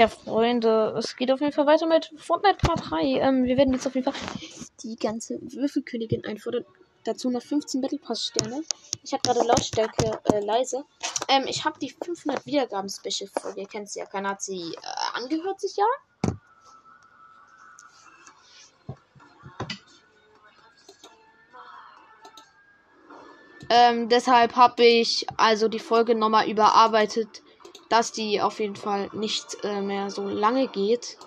[0.00, 3.20] Ja, Freunde, es geht auf jeden Fall weiter mit Fortnite Part 3.
[3.20, 4.18] Ähm, wir werden jetzt auf jeden Fall
[4.82, 6.64] die ganze Würfelkönigin einfordern.
[7.04, 8.62] Dazu noch 15 Battle Pass Sterne.
[9.04, 10.84] Ich habe gerade Lautstärke äh, leise.
[11.28, 13.60] Ähm, ich habe die 500 Wiedergaben Special Folge.
[13.60, 14.06] Ihr kennt sie ja.
[14.06, 15.84] Keiner hat sie äh, angehört sich ja.
[23.68, 27.42] Ähm, deshalb habe ich also die Folge nochmal überarbeitet,
[27.90, 31.18] dass die auf jeden Fall nicht äh, mehr so lange geht.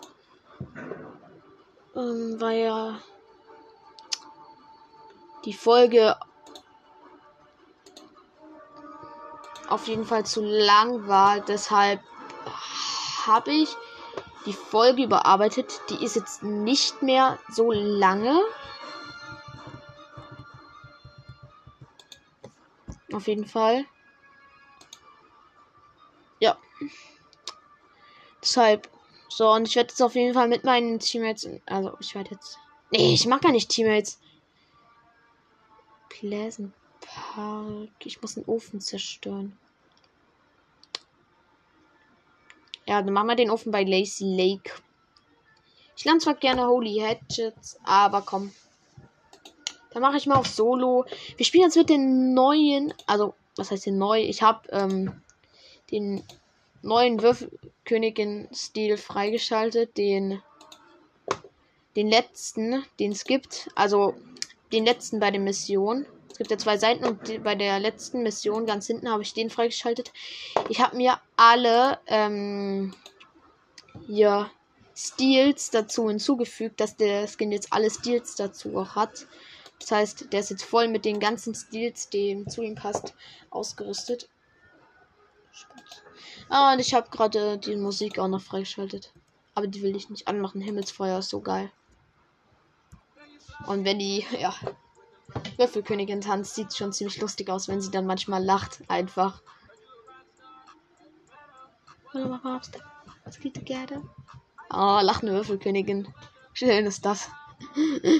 [1.96, 3.00] Ähm, weil ja
[5.46, 6.18] die Folge
[9.68, 11.42] auf jeden Fall zu lang war.
[11.42, 12.00] Deshalb
[13.28, 13.76] habe ich
[14.46, 15.82] die Folge überarbeitet.
[15.90, 18.40] Die ist jetzt nicht mehr so lange.
[23.12, 23.86] Auf jeden Fall.
[28.42, 28.90] Deshalb.
[29.30, 31.50] So, und ich werde jetzt auf jeden Fall mit meinen Teammates.
[31.66, 32.60] Also, ich werde jetzt.
[32.92, 34.20] Nee, ich mag gar nicht Teammates.
[36.10, 37.90] Pleasant Park.
[38.04, 39.58] Ich muss den Ofen zerstören.
[42.86, 44.72] Ja, dann machen wir den Ofen bei Lazy Lake.
[45.96, 48.52] Ich lerne zwar gerne Holy Hatchets, aber komm.
[49.92, 51.06] Dann mache ich mal auf Solo.
[51.38, 52.94] Wir spielen jetzt mit den neuen.
[53.06, 54.22] Also, was heißt denn neu?
[54.22, 55.22] Ich habe ähm,
[55.92, 56.24] den
[56.84, 59.98] neuen Würfelkönigin-Stil freigeschaltet.
[59.98, 60.42] Den.
[61.96, 63.70] Den letzten, den es gibt.
[63.76, 64.16] Also,
[64.72, 66.06] den letzten bei der Mission.
[66.32, 69.52] Es gibt ja zwei Seiten und bei der letzten Mission ganz hinten habe ich den
[69.52, 70.12] freigeschaltet.
[70.70, 72.96] Ich habe mir alle ähm,
[74.08, 74.50] hier
[74.96, 79.28] Steals dazu hinzugefügt, dass der Skin jetzt alle Steals dazu auch hat.
[79.80, 83.14] Das heißt, der ist jetzt voll mit den ganzen Steals, die zu ihm passt,
[83.52, 84.28] ausgerüstet.
[86.50, 89.12] Ah, und ich habe gerade die Musik auch noch freigeschaltet.
[89.56, 90.62] Aber die will ich nicht anmachen.
[90.62, 91.72] Himmelsfeuer ist so geil.
[93.68, 94.54] Und wenn die, ja,
[95.58, 98.82] Würfelkönigin tanzt, sieht schon ziemlich lustig aus, wenn sie dann manchmal lacht.
[98.88, 99.42] Einfach.
[103.26, 103.58] Was geht?
[104.70, 106.14] Oh, lachende Würfelkönigin.
[106.54, 107.30] Schön ist das.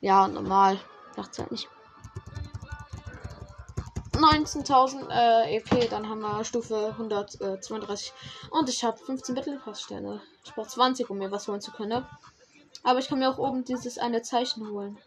[0.00, 0.80] Ja, normal.
[1.14, 1.68] Dachte halt nicht.
[4.26, 8.12] 19.000 äh, EP, dann haben wir Stufe 132
[8.50, 10.20] und ich habe 15 Battle Pass Sterne.
[10.44, 12.04] Ich brauche 20, um mir was holen zu können.
[12.82, 14.98] Aber ich kann mir auch oben dieses eine Zeichen holen.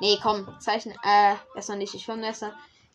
[0.00, 1.94] Nee, komm, Zeichen, äh, erstmal nicht.
[1.94, 2.44] Ich will erst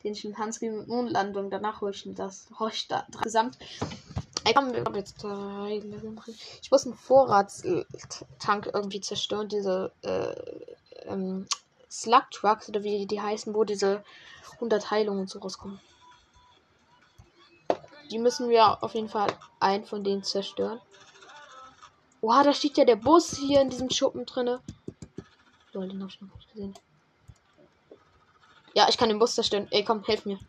[0.03, 2.47] den Schimpanski mit Mondlandung, danach hole ich das.
[2.59, 3.57] Oh, ich da, gesamt.
[4.45, 5.81] Ich wir jetzt drei
[6.61, 10.35] Ich muss einen Vorratstank irgendwie zerstören, diese, äh,
[11.07, 11.47] ähm,
[11.93, 14.03] Slug Trucks oder wie die heißen, wo diese
[14.53, 15.79] 100 Heilungen und so rauskommen.
[18.09, 19.27] Die müssen wir auf jeden Fall
[19.59, 20.81] einen von denen zerstören.
[22.19, 24.59] Oha, da steht ja der Bus hier in diesem Schuppen drinne.
[25.73, 26.73] Lol, den hab ich noch nicht gesehen.
[28.73, 29.67] Ja, ich kann den Bus zerstören.
[29.69, 30.39] Ey, komm, helf mir.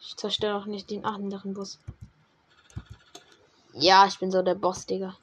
[0.00, 1.80] Ich zerstöre auch nicht den anderen Bus.
[3.72, 5.16] Ja, ich bin so der Boss, Digga.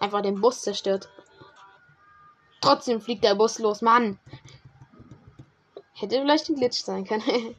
[0.00, 1.08] Einfach den Bus zerstört.
[2.60, 4.18] Trotzdem fliegt der Bus los, Mann.
[5.94, 7.22] Hätte vielleicht ein Glitch sein können.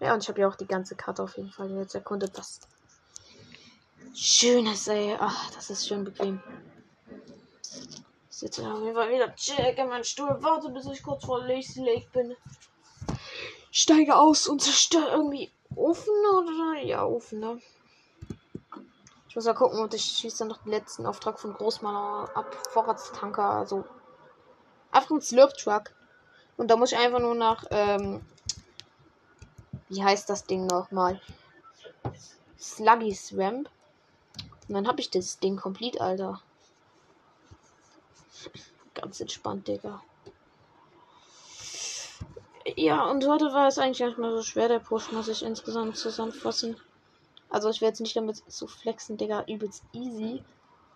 [0.00, 2.36] ja, und ich habe ja auch die ganze Karte auf jeden Fall jetzt erkundet.
[2.36, 2.60] Das
[4.14, 5.16] Schönes, ey.
[5.18, 6.42] Ach, das ist schön bequem.
[8.30, 10.36] Ich sitze auf jeden Fall wieder check in meinen Stuhl.
[10.40, 12.36] Warte, bis ich kurz vor Lazy Lake bin.
[13.70, 16.82] Steige aus und zerstöre irgendwie Ofen oder?
[16.82, 17.60] Ja, Ofen, ne?
[19.32, 22.54] Ich muss mal gucken und ich schieße dann noch den letzten Auftrag von Großmaler ab.
[22.68, 23.82] Vorratstanker, also
[24.90, 25.94] Einfach ein Slurp Truck.
[26.58, 28.20] Und da muss ich einfach nur nach, ähm,
[29.88, 31.18] wie heißt das Ding nochmal?
[32.60, 33.70] Sluggy Swamp.
[34.68, 36.42] Und dann habe ich das Ding komplett, Alter.
[38.92, 40.02] Ganz entspannt, Digga.
[42.76, 45.96] Ja, und heute war es eigentlich nicht mal so schwer, der Push, muss ich insgesamt
[45.96, 46.76] zusammenfassen.
[47.52, 50.42] Also ich werde jetzt nicht damit zu flexen, Digga, übelst easy.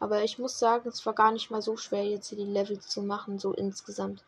[0.00, 2.81] Aber ich muss sagen, es war gar nicht mal so schwer, jetzt hier die Level
[2.81, 4.25] zu machen, so insgesamt.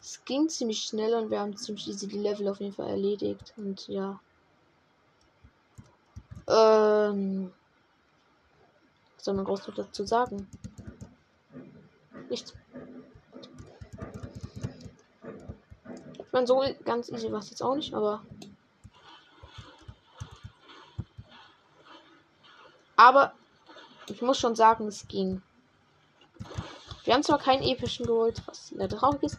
[0.00, 3.52] Es ging ziemlich schnell und wir haben ziemlich easy die Level auf jeden Fall erledigt.
[3.56, 4.20] Und ja.
[6.48, 7.52] Ähm.
[9.16, 10.48] Was soll man groß dazu sagen?
[12.30, 12.54] Nichts.
[16.14, 18.22] Ich meine, so ganz easy war es jetzt auch nicht, aber.
[22.96, 23.32] Aber
[24.06, 25.42] ich muss schon sagen, es ging.
[27.04, 29.38] Wir haben zwar keinen epischen geholt, was sehr traurig ist,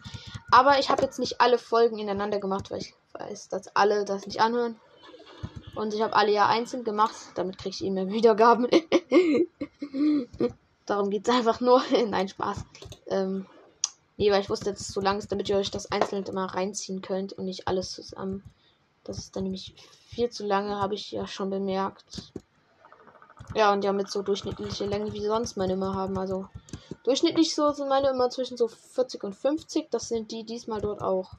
[0.50, 4.26] Aber ich habe jetzt nicht alle Folgen ineinander gemacht, weil ich weiß, dass alle das
[4.26, 4.78] nicht anhören.
[5.74, 7.14] Und ich habe alle ja einzeln gemacht.
[7.34, 8.68] Damit kriege ich immer Wiedergaben.
[10.86, 11.82] Darum geht es einfach nur.
[12.08, 12.64] Nein, Spaß.
[13.08, 13.46] Ähm,
[14.16, 16.46] nee, weil ich wusste, dass es so lang ist, damit ihr euch das einzeln immer
[16.46, 18.44] reinziehen könnt und nicht alles zusammen.
[19.02, 19.74] Das ist dann nämlich
[20.08, 22.32] viel zu lange, habe ich ja schon bemerkt.
[23.52, 26.16] Ja, und ja, mit so durchschnittliche Länge, wie sonst meine immer haben.
[26.18, 26.48] Also
[27.04, 29.90] durchschnittlich so sind meine immer zwischen so 40 und 50.
[29.90, 31.34] Das sind die diesmal dort auch.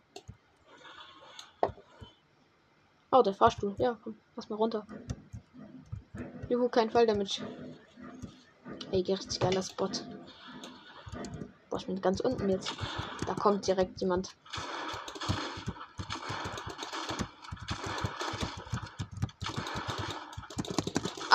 [3.11, 3.75] Oh, der Fahrstuhl.
[3.77, 4.85] Ja, komm, lass mal runter.
[6.49, 7.41] Juhu, kein Fall damit.
[8.91, 9.89] Ey, richtig geiler Spot.
[11.69, 12.71] Boah, ich bin ganz unten jetzt.
[13.25, 14.35] Da kommt direkt jemand.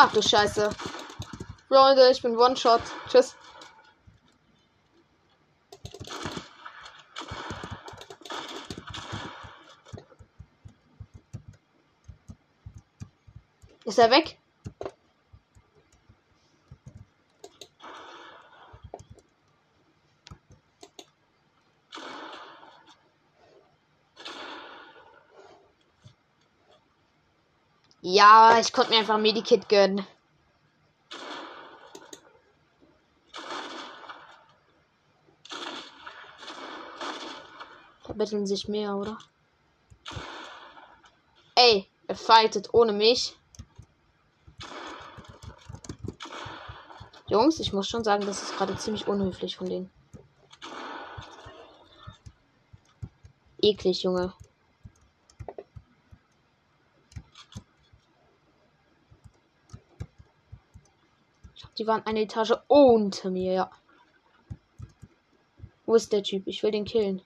[0.03, 0.71] Ach du Scheiße.
[1.69, 2.81] Freunde, ich bin One-Shot.
[3.07, 3.37] Tschüss.
[13.85, 14.40] Ist er weg?
[28.21, 30.07] Ja, ich konnte mir einfach ein Medikit gönnen.
[38.05, 39.17] Verbetteln sich mehr, oder?
[41.55, 43.39] Ey, er fightet ohne mich.
[47.29, 49.91] Jungs, ich muss schon sagen, das ist gerade ziemlich unhöflich von denen.
[53.63, 54.35] Eklig, Junge.
[61.81, 63.71] Die waren eine Etage unter mir, ja.
[65.87, 66.43] Wo ist der Typ?
[66.45, 67.23] Ich will den killen.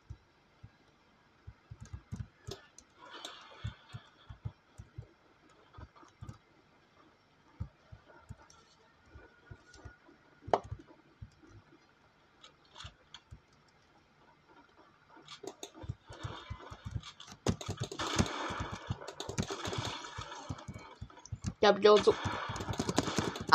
[21.61, 22.15] Ja, Bro, so.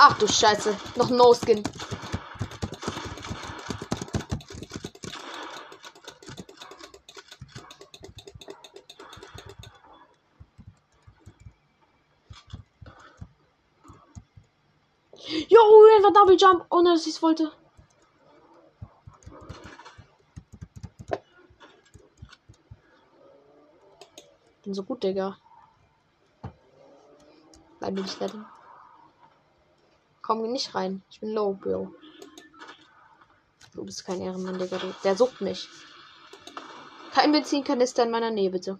[0.01, 0.77] Ach du Scheiße.
[0.95, 1.61] Noch No Skin.
[15.49, 15.59] Jo,
[15.97, 17.51] einfach Double Jump, ohne dass ich es wollte.
[24.63, 25.37] Bin so gut, Digga.
[27.79, 28.45] Bleib nicht retten.
[30.29, 31.01] Komm nicht rein.
[31.09, 31.91] Ich bin low, Bro.
[33.73, 34.79] Du bist kein Ehrenmann, Digga.
[35.03, 35.67] Der sucht mich.
[37.11, 38.77] Kein Benzinkanister in meiner Nähe, bitte.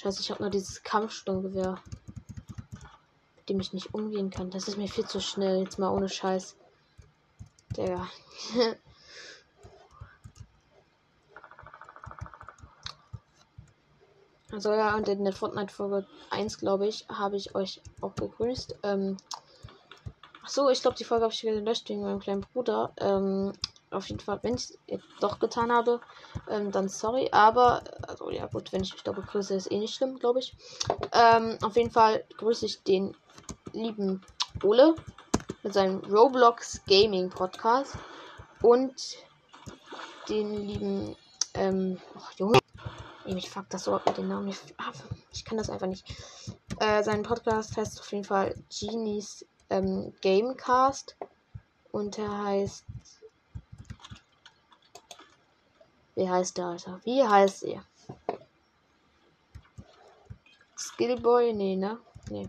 [0.00, 1.82] Scheiße, ich habe nur dieses Kampfsturmgewehr.
[3.36, 4.50] Mit dem ich nicht umgehen kann.
[4.50, 5.60] Das ist mir viel zu schnell.
[5.60, 6.56] Jetzt mal ohne Scheiß.
[7.76, 8.08] Digga.
[14.52, 18.76] Also ja, und in der Fortnite-Folge 1, glaube ich, habe ich euch auch begrüßt.
[18.82, 19.16] Ähm,
[20.42, 22.92] ach so, ich glaube, die Folge habe ich gelöscht wegen meinem kleinen Bruder.
[22.98, 23.52] Ähm,
[23.90, 26.00] auf jeden Fall, wenn ich es doch getan habe,
[26.48, 27.28] ähm, dann sorry.
[27.32, 30.56] Aber, also ja gut, wenn ich mich da begrüße, ist eh nicht schlimm, glaube ich.
[31.12, 33.16] Ähm, auf jeden Fall grüße ich den
[33.72, 34.20] lieben
[34.62, 34.94] Ole
[35.62, 37.96] mit seinem Roblox Gaming Podcast
[38.62, 39.16] und
[40.28, 41.16] den lieben,
[41.54, 42.59] ähm, oh, Junge,
[43.36, 44.48] ich fuck das so ab mit den Namen.
[44.48, 44.92] Ich, ah,
[45.32, 46.04] ich kann das einfach nicht.
[46.78, 51.16] Äh, sein Podcast heißt auf jeden Fall Genies ähm, Gamecast.
[51.92, 52.84] Und er heißt.
[56.14, 57.00] Wie heißt der, Alter?
[57.04, 57.84] Wie heißt er?
[60.76, 61.52] Skillboy?
[61.52, 61.98] Nee, ne?
[62.30, 62.48] Nee.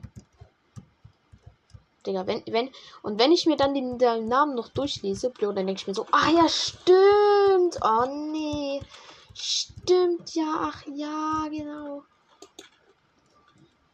[2.06, 2.70] Digga, wenn, wenn,
[3.04, 5.94] und wenn ich mir dann den, den Namen noch durchlese, blöd, dann denke ich mir
[5.94, 7.78] so, ah ja, stimmt.
[7.82, 8.31] Oh.
[9.34, 12.04] Stimmt, ja, ach ja, genau.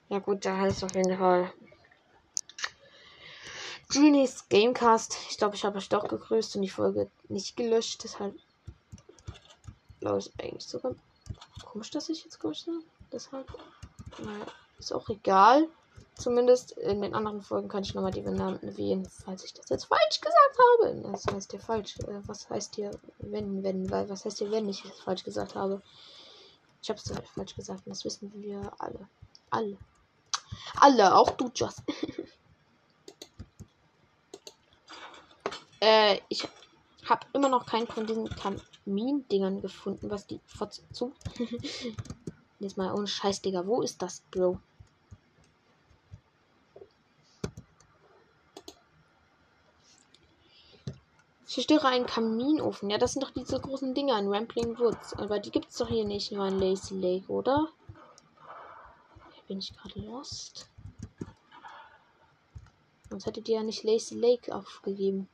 [0.10, 1.54] Ja gut, da heißt auf jeden Fall
[3.90, 5.18] Genies Gamecast.
[5.30, 8.04] Ich glaube, ich habe euch doch gegrüßt und die Folge nicht gelöscht.
[8.04, 8.36] Deshalb
[10.00, 10.94] glaube ich eigentlich sogar
[11.64, 12.72] komisch, dass ich jetzt grüße.
[13.12, 13.48] Deshalb,
[14.20, 14.46] naja,
[14.78, 15.70] ist auch egal.
[16.18, 19.86] Zumindest in den anderen Folgen kann ich nochmal die Namen erwähnen, falls ich das jetzt
[19.86, 21.12] falsch gesagt habe.
[21.12, 22.00] Das heißt hier falsch.
[22.00, 25.54] Äh, was heißt hier, wenn, wenn, weil, was heißt hier, wenn ich es falsch gesagt
[25.54, 25.84] habe?
[26.82, 29.08] Ich habe es halt falsch gesagt und das wissen wir alle.
[29.52, 29.78] Alle.
[30.76, 31.84] Alle, auch du, Just.
[35.82, 36.48] äh, ich
[37.08, 41.14] Hab immer noch keinen von diesen Kamin-Dingern gefunden, was die Fotze zu.
[42.60, 43.68] Jetzt mal ohne Scheiß, Digga.
[43.68, 44.60] Wo ist das, Bro?
[51.58, 52.92] Zerstöre einen Kaminofen.
[52.92, 55.16] Ja, das sind doch diese großen Dinger in Rampling Woods.
[55.16, 57.70] Aber die gibt es doch hier nicht nur in Lazy Lake, oder?
[59.34, 60.70] Hier bin ich gerade lost.
[63.10, 65.28] Sonst hättet ihr ja nicht Lazy Lake aufgegeben.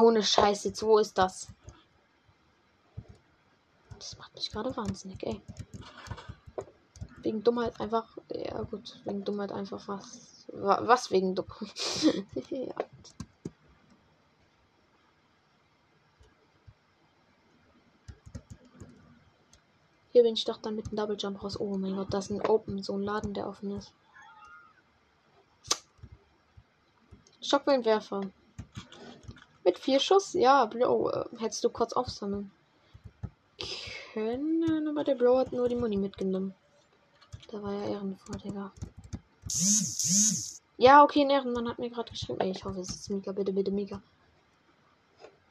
[0.00, 1.48] Ohne Scheiß jetzt, wo ist das?
[3.98, 5.42] Das macht mich gerade wahnsinnig, ey.
[7.30, 8.18] Wegen Dummheit einfach.
[8.34, 10.46] Ja gut, wegen Dummheit einfach was.
[10.48, 11.70] Was wegen Dummheit?
[12.50, 12.74] ja.
[20.10, 21.60] Hier bin ich doch dann mit dem Double Jump raus.
[21.60, 23.92] Oh mein Gott, das ist ein Open, so ein Laden, der offen ist.
[27.40, 28.22] Schockwellenwerfer.
[29.62, 30.32] Mit vier Schuss?
[30.32, 31.10] Ja, Bro.
[31.10, 32.50] Äh, hättest du kurz aufsammeln
[34.14, 36.56] können, aber der Bro hat nur die Muni mitgenommen.
[37.50, 38.72] Da war ja ehrenvoll, Digga.
[40.76, 42.40] Ja, okay, ein Ehrenmann hat mir gerade geschrieben.
[42.40, 43.32] Ey, ich hoffe, es ist Mika.
[43.32, 44.00] Bitte, bitte, Mika.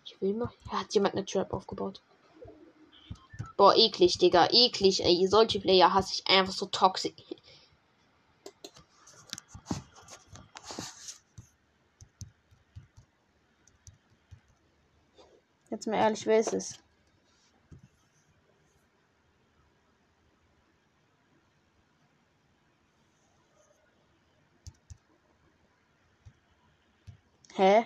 [0.06, 0.50] Ich will mal.
[0.72, 2.02] Ja, hat jemand eine Trap aufgebaut.
[3.58, 4.48] Boah, eklig, Digga.
[4.50, 5.28] Eklig, ey.
[5.28, 7.12] Solche Player hasse ich einfach so toxisch.
[15.70, 16.80] Jetzt mal ehrlich, wer ist es?
[27.60, 27.86] Hä?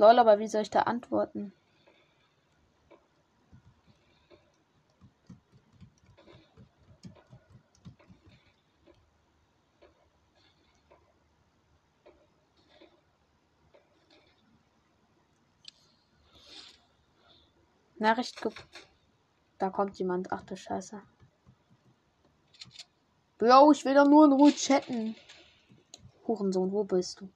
[0.00, 1.52] Lol, aber wie soll ich da antworten?
[17.98, 18.50] Nachricht ge
[19.58, 20.32] Da kommt jemand.
[20.32, 21.02] Ach du Scheiße.
[23.36, 25.14] Bro, ich will doch nur in Ruhe chatten.
[26.26, 27.28] Hurensohn, wo bist du?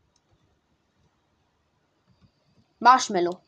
[2.84, 3.40] Marshmallow.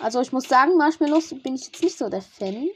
[0.00, 2.70] Also ich muss sagen, Marshmallows bin ich jetzt nicht so der Fan.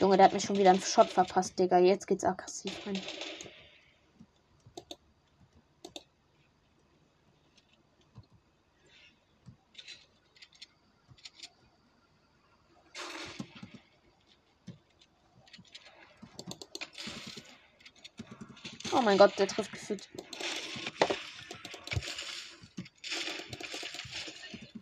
[0.00, 1.78] Junge, der hat mir schon wieder einen Shot verpasst, Digga.
[1.78, 3.02] Jetzt geht's aggressiv rein.
[19.14, 20.08] Mein Gott, der trifft gefühlt.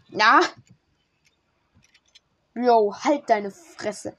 [0.09, 0.41] Na?
[2.55, 4.17] Yo, halt deine Fresse.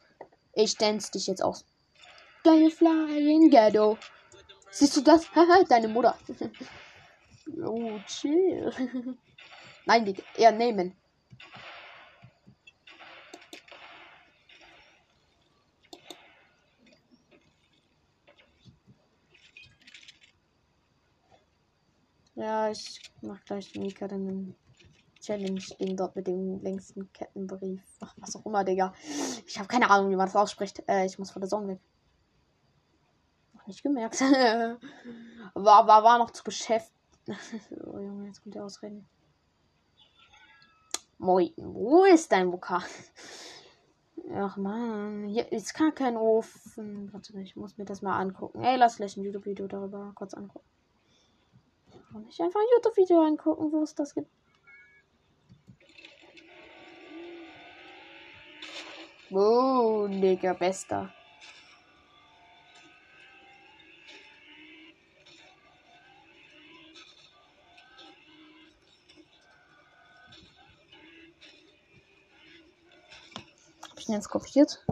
[0.53, 1.65] Ich dance dich jetzt aus.
[2.43, 3.97] Deine Flying Ghetto.
[4.69, 5.29] Siehst du das?
[5.35, 6.15] Haha, deine Mutter.
[7.45, 8.71] Yo, chill.
[9.85, 10.95] Nein, die eher nehmen.
[22.43, 24.55] Ja, ich mach gleich Mika dann ein
[25.21, 27.81] Challenge-Ding dort mit dem längsten Kettenbrief.
[28.01, 28.93] Ach, was auch immer, Digga.
[29.47, 30.83] Ich habe keine Ahnung, wie man das ausspricht.
[30.89, 31.79] Äh, ich muss von der Sonne weg.
[33.53, 34.19] Noch nicht gemerkt.
[35.53, 36.93] war, war, war noch zu beschäftigt.
[37.85, 39.07] oh Junge, jetzt kommt der Ausreden.
[41.19, 42.83] Moi, wo ist dein Vokal?
[44.35, 47.13] Ach man, hier ist gar kein Ofen.
[47.13, 48.61] Warte, ich muss mir das mal angucken.
[48.61, 50.72] Ey, lass gleich ein YouTube-Video darüber kurz angucken.
[52.13, 54.29] Kann ich einfach ein YouTube-Video angucken, wo es das gibt.
[59.31, 61.11] Oh, Digga, bester.
[73.89, 74.85] Hab ich den jetzt kopiert?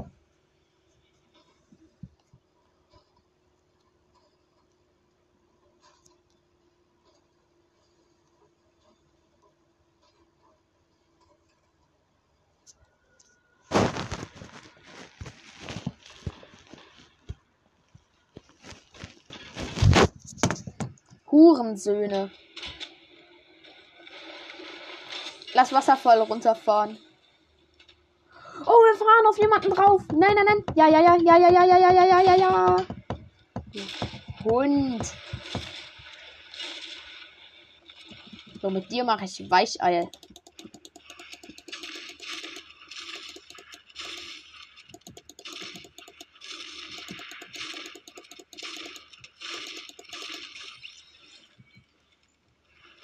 [21.31, 22.29] Hurensöhne.
[25.53, 26.97] Lass Wasserfall runterfahren.
[28.65, 30.01] Oh, wir fahren auf jemanden drauf.
[30.13, 30.63] Nein, nein, nein.
[30.75, 32.85] Ja, ja, ja, ja, ja, ja, ja, ja, ja, ja, ja.
[34.43, 35.13] Hund.
[38.61, 40.09] So, mit dir mache ich Weicheier.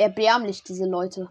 [0.07, 1.29] Erbärmlich, diese Leute.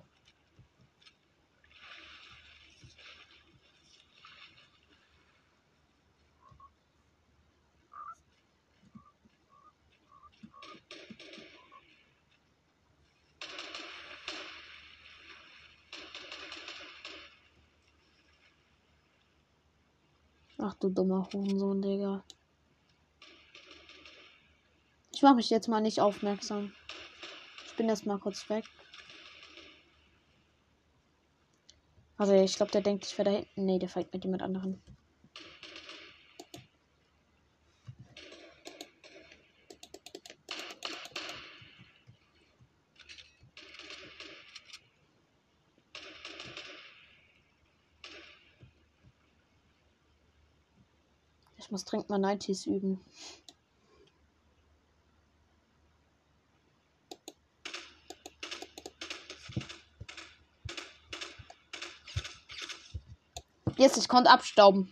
[20.59, 22.23] Ach du dummer Hurensohn, Digga.
[25.15, 26.73] Ich mache mich jetzt mal nicht aufmerksam.
[27.77, 28.65] Bin erst mal kurz weg.
[32.17, 33.67] Also ich glaube, der denkt, ich wäre da hinten.
[33.67, 34.83] Nee, der fällt mit jemand anderen.
[51.59, 53.01] Ich muss dringend mal Nighties üben.
[63.79, 64.91] Jetzt, ich konnte abstauben.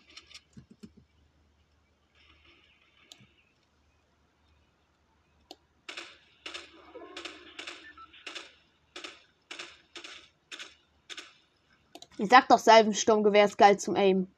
[12.19, 14.29] Ich sag doch, Salvensturmgewehr ist geil zum Aim.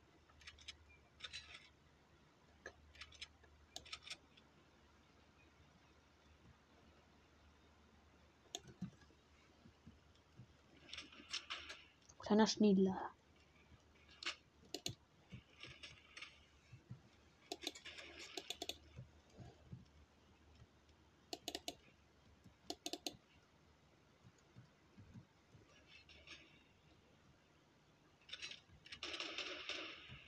[12.18, 13.15] Kleiner Schniedler.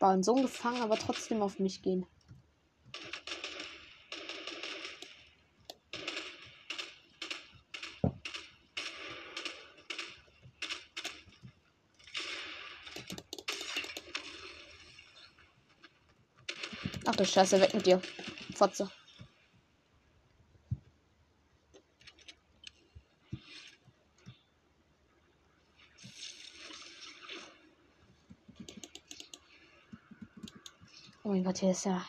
[0.09, 2.07] Waren so gefangen, aber trotzdem auf mich gehen.
[17.05, 18.01] Ach du Scheiße, weg mit dir.
[18.57, 18.91] Fotze.
[31.49, 32.07] 我接下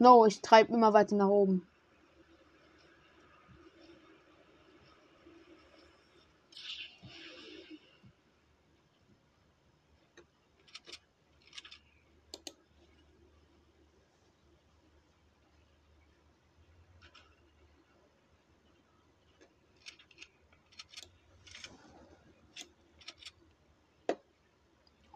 [0.00, 1.66] No, ich treibe immer weiter nach oben.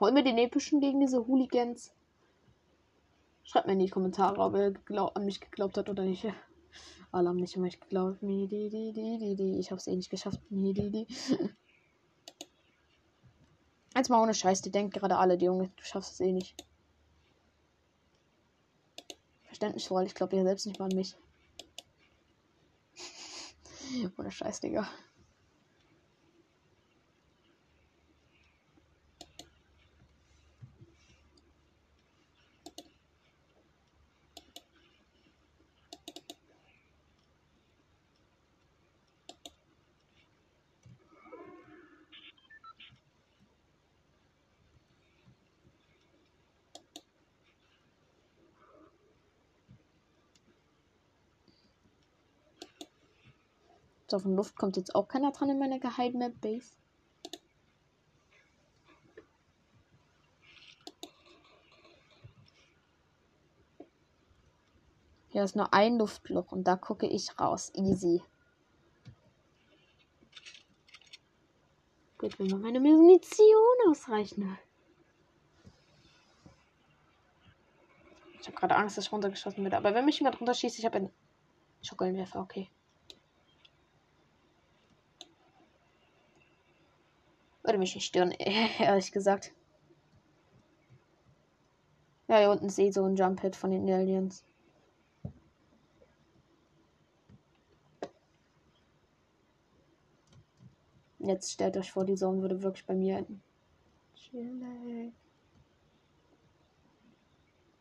[0.00, 1.92] Holen wir den epischen gegen diese Hooligans?
[3.62, 4.72] Schreibt mir in die Kommentare, ob er
[5.16, 6.26] an mich geglaubt hat oder nicht.
[7.12, 8.18] Alle haben nicht an mich geglaubt.
[8.20, 10.40] Ich hab's eh nicht geschafft.
[13.94, 16.56] Eins mal ohne Scheiß, die denkt gerade alle, die Junge, du schaffst es eh nicht.
[19.44, 21.16] Verständnisvoll, ich glaube ja selbst nicht mal an mich.
[24.18, 24.88] ohne Scheiß, Digga.
[54.12, 56.76] So, von Luft kommt jetzt auch keiner dran in meiner geheimen Base.
[65.30, 67.72] Hier ist nur ein Luftloch und da gucke ich raus.
[67.74, 68.22] Easy.
[72.18, 73.48] Gut, wenn man meine Munition
[73.88, 74.58] ausreichen.
[78.38, 79.78] Ich habe gerade Angst, dass ich runtergeschossen werde.
[79.78, 81.12] Aber wenn mich jemand runterschießt, ich habe einen
[81.80, 82.68] Schockelnwerfer, okay.
[87.62, 89.52] Würde mich nicht stören, ehrlich gesagt.
[92.28, 94.44] Ja, hier unten sehe so ein Jump Hit von den Aliens.
[101.18, 103.42] Jetzt stellt euch vor, die Zone würde wirklich bei mir enden.
[104.16, 105.12] Chillig.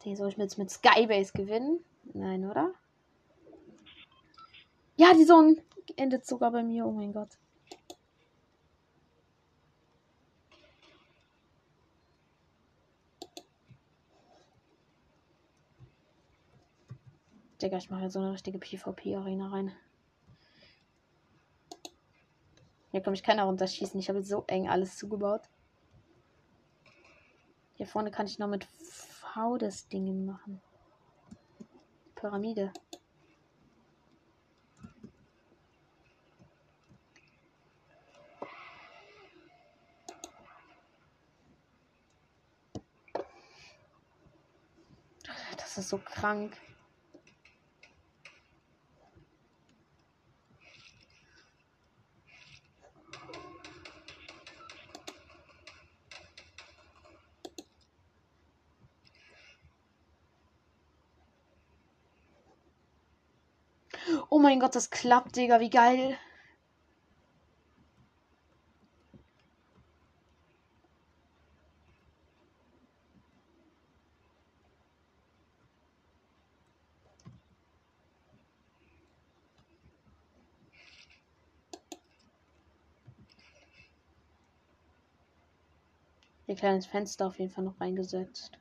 [0.05, 1.83] Den soll ich jetzt mit Skybase gewinnen?
[2.13, 2.73] Nein, oder?
[4.95, 5.55] Ja, die Zone
[5.95, 6.85] endet sogar bei mir.
[6.85, 7.37] Oh mein Gott.
[17.61, 19.71] Digga, ich mache so eine richtige PvP-Arena rein.
[22.89, 23.99] Hier kann mich keiner runterschießen.
[23.99, 25.41] Ich habe jetzt so eng alles zugebaut.
[27.75, 30.61] Hier vorne kann ich noch mit V das Ding machen.
[32.15, 32.73] Pyramide.
[45.57, 46.57] Das ist so krank.
[64.30, 66.17] Oh mein Gott, das klappt, Digga, wie geil.
[86.47, 88.60] Ein kleines Fenster auf jeden Fall noch reingesetzt.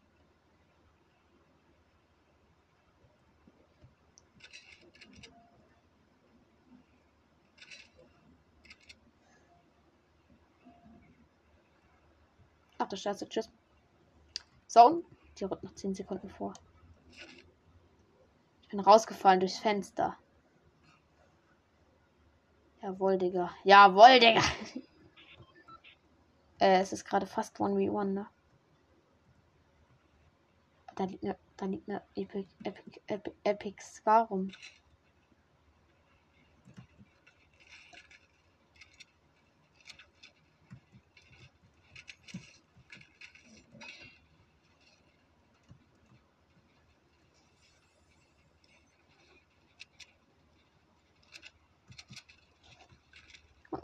[12.90, 13.48] Du Scheiße, tschüss.
[14.66, 15.04] So,
[15.38, 16.52] die rückt noch 10 Sekunden vor.
[18.62, 20.16] Ich bin rausgefallen durchs Fenster.
[22.82, 23.50] Jawohl, Digga.
[23.64, 24.42] Jawohl, Digga.
[26.62, 28.26] Äh, es ist gerade fast 1v1, ne?
[30.94, 34.52] Da liegt eine, da liegt eine Epic, Epic, Epic, Epic Scar rum.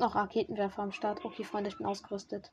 [0.07, 1.25] Noch Raketenwerfer am Start.
[1.25, 2.53] Okay, Freunde, ich bin ausgerüstet.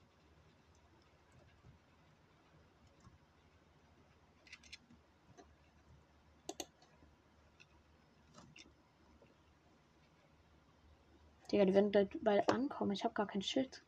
[11.51, 11.91] Digga, die werden
[12.23, 12.91] bald ankommen.
[12.91, 13.83] Ich habe gar kein Schild.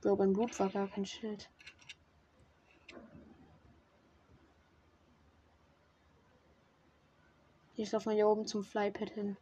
[0.00, 1.50] So, beim Blut war gar kein Schild.
[7.80, 9.36] Ich laufe mal hier oben zum Flypad hin.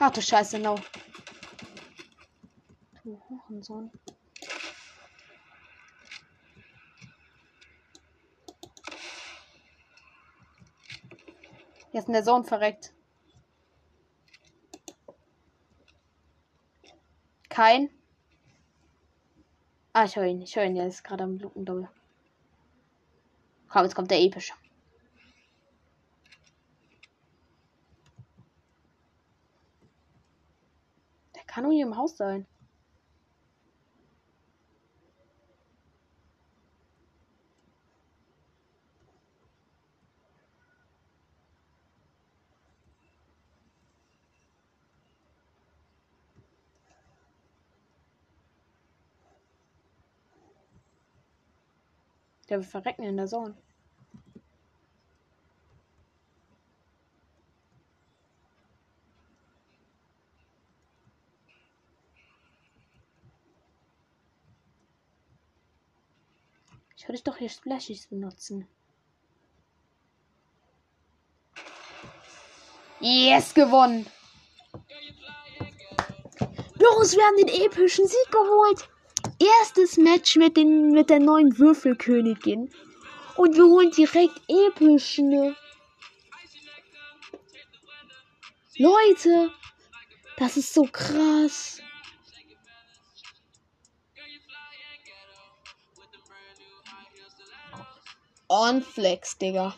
[0.00, 0.74] Ach du Scheiße, no.
[3.04, 3.92] Du Hurensohn.
[11.92, 12.92] Jetzt ist der Sohn verreckt.
[17.48, 17.99] Kein.
[19.92, 20.40] Ah, ich höre ihn.
[20.40, 20.74] Ich höre ihn.
[20.74, 21.88] Der ist gerade am Blutendouble.
[23.68, 24.54] Komm, jetzt kommt der epische.
[31.34, 32.46] Der kann nur hier im Haus sein.
[52.50, 53.56] Der will verrecken in der Zone.
[66.96, 68.66] Ich würde doch hier Splashies benutzen.
[72.98, 74.06] Yes, gewonnen.
[76.74, 78.88] Los, wir haben den epischen Sieg geholt.
[79.40, 82.70] Erstes Match mit, den, mit der neuen Würfelkönigin.
[83.36, 85.56] Und wir holen direkt epischen.
[88.76, 89.50] Leute,
[90.36, 91.80] das ist so krass.
[98.48, 99.74] On Flex, Digga.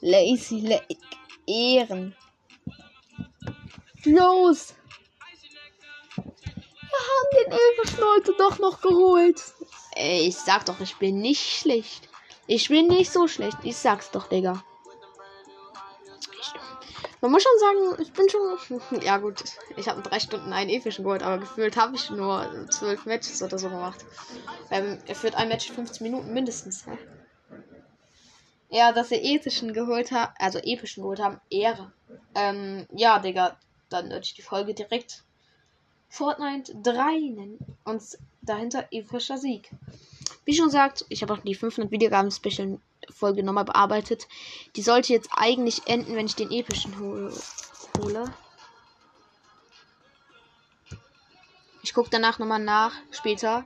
[0.00, 0.98] Lazy Leg.
[1.46, 2.14] Ehren.
[4.04, 4.74] Los!
[6.92, 9.42] Wir haben den epischen doch noch geholt.
[9.94, 12.08] Ey, ich sag doch, ich bin nicht schlecht.
[12.46, 13.58] Ich bin nicht so schlecht.
[13.62, 14.62] Ich sag's doch, Digga.
[17.22, 19.00] Man muss schon sagen, ich bin schon.
[19.02, 19.44] Ja, gut.
[19.76, 23.58] Ich habe drei Stunden einen epischen geholt, aber gefühlt habe ich nur zwölf Matches oder
[23.58, 24.04] so gemacht.
[24.70, 26.84] Ähm, er führt ein Match 15 Minuten mindestens.
[26.86, 26.98] Hä?
[28.68, 31.92] Ja, dass wir ethischen geholt haben, also epischen geholt haben, Ehre.
[32.34, 33.56] Ähm, ja, Digga,
[33.88, 35.24] dann würde ich die Folge direkt
[36.12, 37.58] Fortnite 3 nennen.
[37.84, 38.02] Und
[38.42, 39.70] dahinter epischer Sieg.
[40.44, 44.28] Wie schon gesagt, ich habe auch die 500 Wiedergaben Special Folge nochmal bearbeitet.
[44.76, 48.30] Die sollte jetzt eigentlich enden, wenn ich den epischen hole.
[51.82, 53.64] Ich gucke danach nochmal nach, später.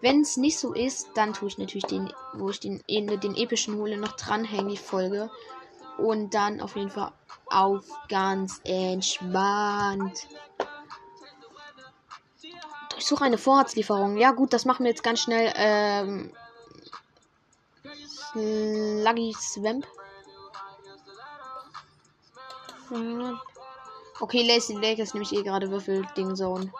[0.00, 3.74] Wenn es nicht so ist, dann tue ich natürlich den, wo ich den, den epischen
[3.74, 5.28] hole, noch dranhängen, die Folge.
[5.98, 7.10] Und dann auf jeden Fall
[7.46, 10.28] auf ganz entspannt.
[13.00, 14.18] Durchsuche eine Vorratslieferung.
[14.18, 15.50] Ja gut, das machen wir jetzt ganz schnell.
[15.56, 16.34] Ähm,
[17.82, 19.86] Sluggy Swamp.
[24.20, 26.70] Okay, Lazy Lake ist nämlich eh gerade Würfel-Ding Zone.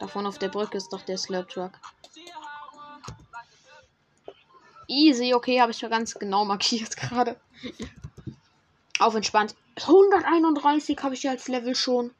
[0.00, 1.70] Davon auf der Brücke ist doch der Slurp Truck.
[4.88, 7.38] Easy, okay, habe ich ja ganz genau markiert gerade.
[8.98, 9.54] Auf entspannt.
[9.76, 12.12] 131 habe ich ja als Level schon.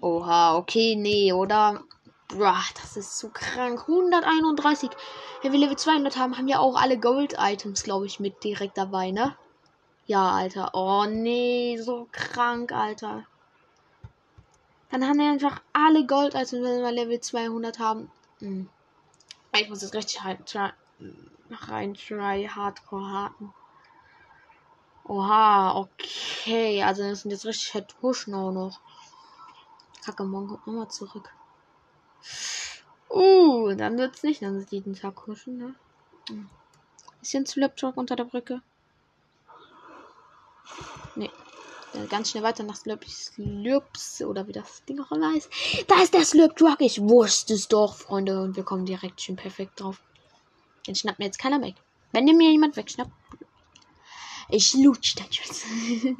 [0.00, 1.82] Oha, okay, nee, oder?
[2.28, 3.80] Boah, das ist zu krank.
[3.86, 4.90] 131.
[5.42, 9.10] Wenn wir Level 200 haben, haben ja auch alle Gold-Items, glaube ich, mit direkt dabei,
[9.10, 9.36] ne?
[10.06, 10.70] Ja, Alter.
[10.74, 13.26] Oh, nee, so krank, Alter.
[14.90, 18.10] Dann haben wir einfach alle Gold-Items, wenn wir Level 200 haben.
[18.38, 18.68] Hm.
[19.54, 20.70] Ich muss jetzt richtig rein, try,
[21.50, 23.52] rein try Hardcore harten.
[25.04, 26.82] Oha, okay.
[26.84, 28.80] Also das sind jetzt richtig Head Pushen auch noch.
[30.04, 31.30] Kacke, morgen kommt nochmal zurück.
[33.08, 35.74] Uh, dann wird's nicht an jeden Tag kuschen, ne?
[37.20, 38.62] Ist hier ein Slurp unter der Brücke?
[41.16, 41.30] Nee.
[41.92, 45.50] Ja, ganz schnell weiter nach Slurps, Slurps oder wie das Ding auch immer heißt.
[45.88, 46.80] Da ist der Slurp Truck.
[46.80, 48.40] Ich wusste es doch, Freunde.
[48.42, 50.00] Und wir kommen direkt schön perfekt drauf.
[50.86, 51.74] Den schnappt mir jetzt keiner weg.
[52.12, 53.10] Wenn mir jemand wegschnappt.
[54.48, 55.64] Ich lutsch dann Schutz.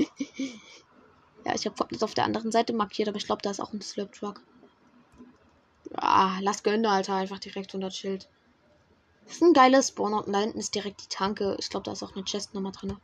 [1.44, 3.72] ja, ich habe Fortnite auf der anderen Seite markiert, aber ich glaube, da ist auch
[3.72, 4.42] ein Slurp Truck.
[5.94, 7.14] Ah, lass gönnen, Alter.
[7.14, 8.28] Einfach direkt unter Schild.
[9.24, 11.56] Das ist ein geiles Spawner und da hinten ist direkt die Tanke.
[11.58, 12.96] Ich glaube, da ist auch eine Chest nochmal drin.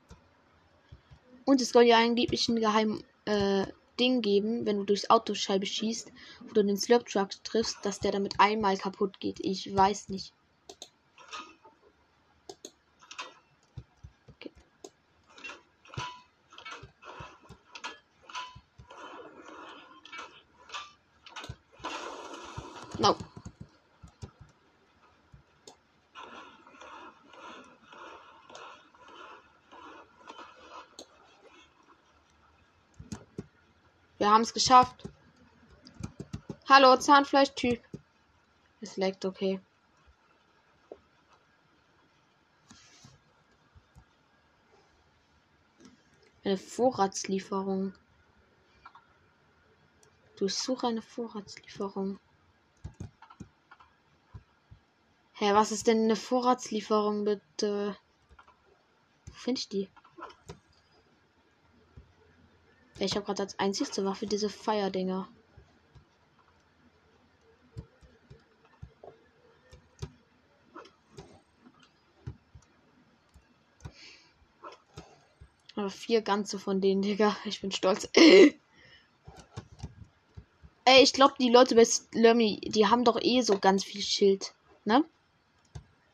[1.45, 3.67] Und es soll ja angeblich ein geheim äh,
[3.99, 8.13] Ding geben, wenn du durchs Autoscheibe schießt, wo du den Slurp Truck triffst, dass der
[8.13, 9.39] damit einmal kaputt geht.
[9.41, 10.33] Ich weiß nicht.
[22.99, 23.15] No.
[34.27, 35.05] Wir haben es geschafft.
[36.69, 37.81] Hallo, Zahnfleischtyp.
[38.81, 39.61] Es leckt okay.
[46.45, 47.95] Eine Vorratslieferung.
[50.35, 52.19] Durchsuche eine Vorratslieferung.
[55.35, 57.97] Hä, was ist denn eine Vorratslieferung bitte?
[59.27, 59.89] Wo finde ich die?
[62.99, 65.29] Ich habe gerade als einzigste Waffe diese Feierdinger.
[75.75, 77.37] Aber vier ganze von denen, Digga.
[77.45, 78.09] Ich bin stolz.
[80.89, 84.55] Ey, ich glaube, die Leute bei Slurmy, die haben doch eh so ganz viel Schild.
[84.85, 85.05] Ne?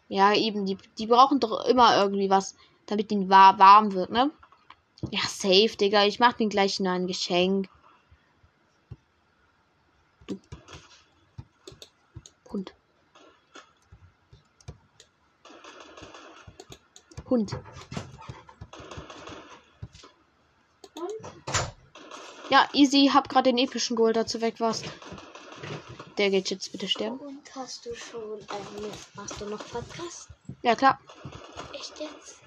[0.08, 0.66] Ja, eben.
[0.66, 4.32] Die, die brauchen doch immer irgendwie was, damit ihnen warm wird, ne?
[5.10, 6.04] Ja, safe, Digga.
[6.04, 7.68] Ich mach den gleich noch ein Geschenk.
[10.26, 10.38] Du.
[12.50, 12.74] Hund.
[17.28, 17.58] Hund.
[22.50, 24.84] Ja, easy, hab gerade den epischen Gold dazu weg warst.
[26.18, 27.18] Der geht jetzt bitte sterben.
[27.18, 30.28] Und hast du schon, ähm, machst du noch Podcast?
[30.60, 31.00] Ja, klar.
[31.72, 32.41] Echt jetzt?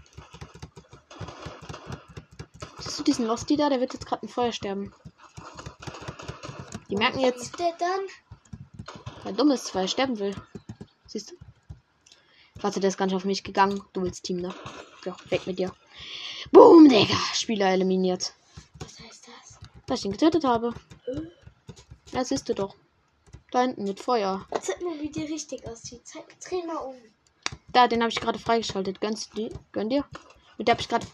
[2.86, 3.69] Siehst du diesen Losty da?
[3.69, 4.93] Der wird jetzt gerade im Feuer sterben.
[6.89, 8.02] Die merken jetzt, der dann?
[9.24, 10.36] weil dumm ist, weil er sterben will.
[11.08, 11.36] Siehst du?
[12.62, 13.82] Warte, der ist gar nicht auf mich gegangen.
[13.91, 14.54] Du willst Team, ne?
[15.04, 15.74] Ja, weg mit dir.
[16.52, 17.17] Boom, Digga.
[17.34, 18.34] Spieler eliminiert.
[18.80, 19.60] Was heißt das?
[19.88, 20.74] Dass ich ihn getötet habe.
[22.12, 22.76] Ja, siehst du doch.
[23.50, 24.45] Da hinten mit Feuer.
[24.62, 26.08] Zeig mal, wie die richtig aussieht.
[26.08, 26.95] Zeig, dreh mal um.
[27.74, 29.02] Da, den habe ich gerade freigeschaltet.
[29.02, 29.56] Gönnst du die?
[29.71, 30.06] Gönn dir?
[30.58, 31.08] Mit der habe ich gerade.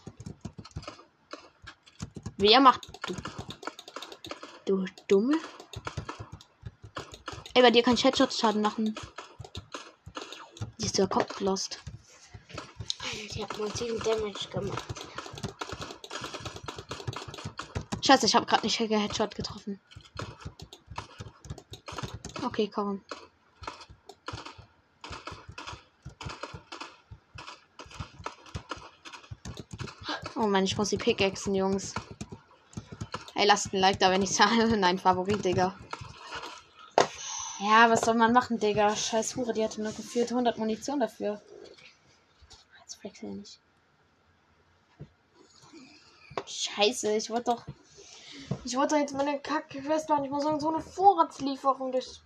[2.42, 2.88] Wer macht.
[3.06, 3.14] Du.
[4.64, 5.36] Du Dumme.
[7.54, 8.96] Ey, bei dir kann ich Headshot-Schaden machen.
[10.80, 11.78] Die ist ja Kopf lost.
[13.32, 14.82] Die hat 19 Damage gemacht.
[18.04, 19.78] Scheiße, ich habe gerade nicht Headshot getroffen.
[22.42, 23.04] Okay, komm.
[30.34, 31.94] Oh Mann, ich muss die Pickaxen, Jungs.
[33.42, 34.76] Ey, lasst ein Like da, wenn ich sage.
[34.76, 35.74] Nein, Favorit, Digga.
[37.58, 38.94] Ja, was soll man machen, Digga?
[38.94, 41.42] Scheiß Hure, die hatte nur gefühlt 100 Munition dafür.
[42.78, 43.58] Jetzt flex ich nicht.
[46.46, 47.66] Scheiße, ich wollte doch.
[48.64, 50.24] Ich wollte jetzt meine Kacke Quest machen.
[50.24, 52.20] Ich muss sagen, so eine Vorratslieferung durch.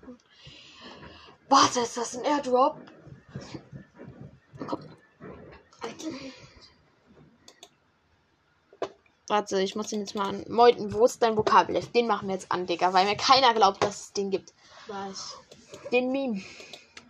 [1.48, 2.76] Warte, ist das ein Airdrop?
[9.28, 10.44] Warte, ich muss den jetzt mal an.
[10.48, 11.94] Meuten, wo ist dein Vokabelheft?
[11.94, 14.52] Den machen wir jetzt an, Digga, weil mir keiner glaubt, dass es den gibt.
[14.86, 15.36] Was?
[15.90, 16.42] Den Meme.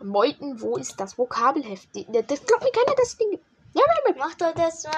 [0.02, 1.88] Meuten, wo ist das Vokabelheft?
[1.94, 3.44] Das glaubt mir keiner, dass es den gibt.
[3.74, 4.14] Ja, ja, ja.
[4.18, 4.92] Mach doch das mal.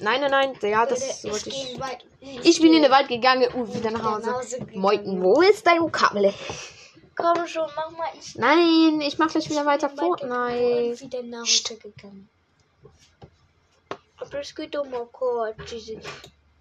[0.00, 0.70] Nein, nein, nein.
[0.70, 1.78] Ja, das wollte ich
[2.20, 2.44] ich.
[2.44, 3.48] Ich bin in den Wald gegangen.
[3.54, 4.66] Uh, wieder nach Nach Hause.
[4.74, 6.38] Meuten, wo ist dein Vokabelheft?
[7.16, 8.08] Komm schon, mach mal.
[8.18, 10.90] Ich Nein, ich mach gleich wieder bin weiter Fortnite.
[10.90, 12.28] und wieder nach Hause gegangen.
[14.24, 15.72] Aber es geht um kurz.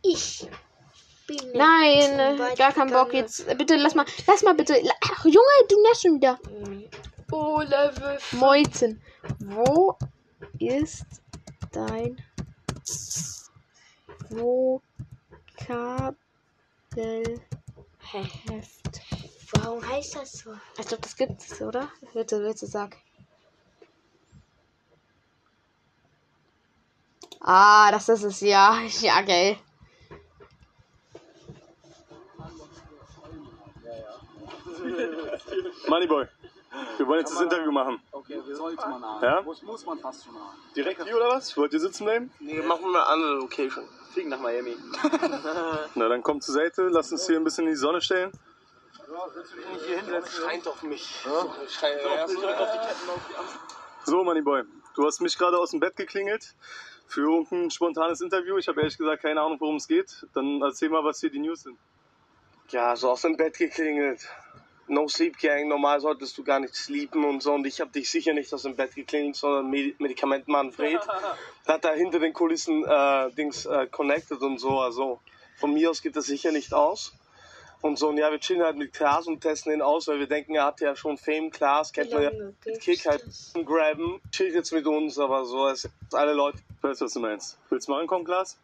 [0.02, 0.48] Ich
[1.28, 3.48] bin Nein, Wald gar keinen Bock jetzt.
[3.58, 4.76] Bitte lass mal, lass mal bitte.
[5.02, 6.38] Ach, Junge, du nervst schon wieder.
[7.32, 8.18] Oh, Level.
[8.34, 9.02] Meuten,
[9.40, 9.98] wo
[10.60, 11.06] ist
[11.72, 12.22] dein
[14.30, 16.18] Vokabelheft?
[19.54, 20.52] Warum heißt das so?
[20.78, 21.90] Ich glaube, das gibt's, oder?
[22.14, 22.98] Bitte, bitte sag.
[27.44, 28.80] Ah, das ist es, ja.
[29.02, 29.58] Ja, geil.
[35.88, 36.26] Moneyboy,
[36.98, 38.02] wir wollen jetzt das Interview machen.
[38.12, 39.24] Okay, sollte man haben.
[39.24, 39.42] Ja?
[39.42, 40.58] Muss, muss man fast schon haben.
[40.76, 41.56] Direkt hier oder was?
[41.58, 42.32] Wollt ihr sitzen bleiben?
[42.40, 43.88] Nee, machen wir eine andere Location.
[44.12, 44.78] Fliegen nach Miami.
[45.96, 48.32] Na, dann kommt zur Seite, lasst uns hier ein bisschen in die Sonne stellen.
[49.74, 50.44] Nicht hier hinsetzen.
[50.44, 51.26] Scheint auf mich.
[51.68, 53.60] Scheint ja, so auf Angst.
[54.06, 54.64] So, Moneyboy,
[54.96, 56.56] du hast mich gerade aus dem Bett geklingelt
[57.14, 58.58] für irgendein spontanes Interview.
[58.58, 60.26] Ich habe ehrlich gesagt keine Ahnung, worum es geht.
[60.34, 61.78] Dann erzähl mal, was hier die News sind.
[62.70, 64.28] Ja, so aus dem Bett geklingelt.
[64.88, 67.54] No Sleep Gang, normal solltest du gar nicht sleepen und so.
[67.54, 71.00] Und ich habe dich sicher nicht aus dem Bett geklingelt, sondern Medi Medikamentenmann Fred.
[71.68, 74.80] hat da hinter den Kulissen äh, Dings äh, connected und so.
[74.80, 75.22] Also
[75.58, 77.14] von mir aus geht das sicher nicht aus.
[77.84, 80.28] Und so, und ja, wir chillen halt mit Klaas und testen ihn aus, weil wir
[80.28, 81.52] denken, er hat ja schon Fame.
[81.52, 83.26] Klaas kennt man ja mit Kick halt
[83.66, 84.22] graben.
[84.32, 87.60] Chillt jetzt mit uns, aber so, es alle Leute Ich weiß, was du meinst.
[87.70, 88.58] Willst du mal ankommen, Klaas?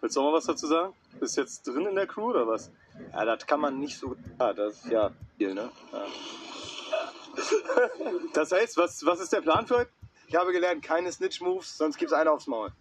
[0.00, 0.94] Willst du auch mal was dazu sagen?
[1.20, 2.70] Bist jetzt drin in der Crew oder was?
[3.12, 4.16] Ja, das kann man nicht so.
[4.40, 5.70] Ja, das ist ja viel, ne?
[5.92, 6.06] Ja.
[8.32, 9.90] Das heißt, was, was ist der Plan für heute?
[10.26, 12.72] Ich habe gelernt, keine Snitch-Moves, sonst gibt's einen aufs Maul.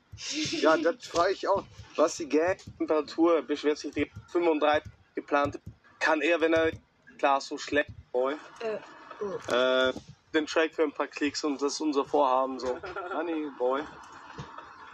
[0.61, 1.65] Ja, das frage ich auch.
[1.97, 2.57] Was die Gang?
[2.77, 5.59] Temperatur beschwert sich die 35 geplant.
[6.03, 6.71] Kann er, wenn er
[7.17, 8.35] klar so schlecht Boy.
[9.47, 9.93] äh,
[10.33, 12.77] den Track für ein paar Klicks und das ist unser Vorhaben so.
[13.13, 13.81] Honey, Boy.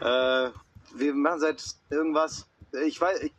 [0.02, 0.52] Äh,
[0.94, 2.46] wir machen seit irgendwas.
[2.86, 3.22] Ich weiß.
[3.24, 3.34] Ich,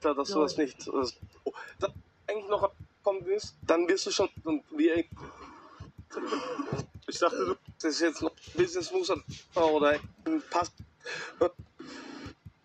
[0.00, 1.90] Klar, dass sowas nicht das, oh, das
[2.28, 2.70] eigentlich noch
[3.02, 5.04] kommt ist, dann wirst du schon und wir
[7.08, 7.56] Ich dachte, du.
[7.80, 9.10] das ist jetzt noch Business Moves
[9.54, 10.70] oder ein Pass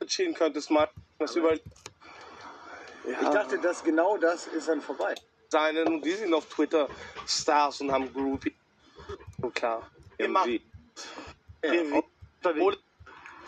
[0.05, 0.87] chillen könntest mal
[1.17, 1.59] was überall
[3.07, 5.15] ich dachte, dass genau das ist dann vorbei.
[5.49, 6.87] sein und die sind auf Twitter
[7.27, 8.53] Stars und haben Groupie.
[9.41, 9.89] So klar.
[10.17, 10.59] Wir machen.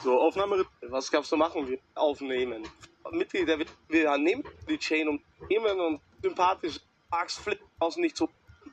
[0.04, 0.66] So, Aufnahme.
[0.82, 1.68] Was gab's zu machen?
[1.68, 2.68] Wir aufnehmen.
[3.12, 6.80] Mitglieder, wir nehmen die Chain und nehmen und sympathisch.
[7.10, 8.30] Max Flip aus nicht so.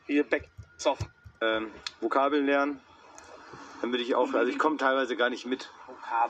[0.07, 0.49] Hier back
[0.85, 0.99] auf.
[1.41, 1.71] Ähm,
[2.01, 2.81] Vokabeln lernen.
[3.81, 4.33] Dann würde ich auch.
[4.35, 5.71] Also ich komme teilweise gar nicht mit.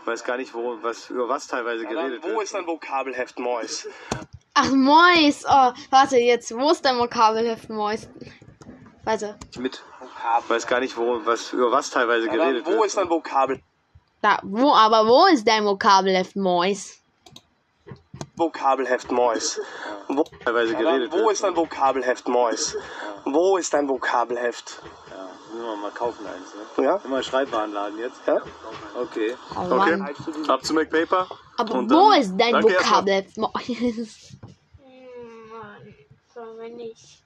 [0.05, 2.45] weiß gar nicht, wo, was, über was teilweise Ja, geredet dann, wo wird.
[2.45, 3.89] ist dein Vokabelheft, Mois?
[4.55, 5.45] Ach, Mois.
[5.49, 6.57] Oh, warte, jetzt.
[6.57, 8.09] Wo ist dein Vokabelheft, Mois?
[9.05, 9.37] Warte.
[9.59, 9.83] Mit.
[10.49, 12.87] Weiß gar nicht, wo, was, über was teilweise dann, geredet wo wird.
[12.87, 13.61] ist dein Vokabel
[14.23, 16.99] Da, wo, aber wo ist dein Vokabelheft, Mois?
[18.37, 19.61] Vokabelheft, Mois?
[20.09, 21.33] Wo, teilweise geredet wo wird.
[21.33, 22.75] ist dein Vokabelheft, Mois?
[23.25, 24.81] Wo ist dein Vokabelheft?
[25.55, 26.85] Müssen wir mal kaufen eins, ne?
[26.85, 26.97] Ja?
[27.05, 28.21] Immer Schreibwarenladen jetzt.
[28.27, 28.43] Ja?
[28.97, 29.37] Okay.
[29.55, 30.03] Oh, Okay,
[30.49, 31.29] ab zu McPaper.
[31.57, 32.53] Aber Und wo dann- ist dein
[33.37, 33.69] Mois?
[33.69, 34.09] Hm,
[35.51, 35.95] Mann,
[36.35, 37.23] sollen wir nicht.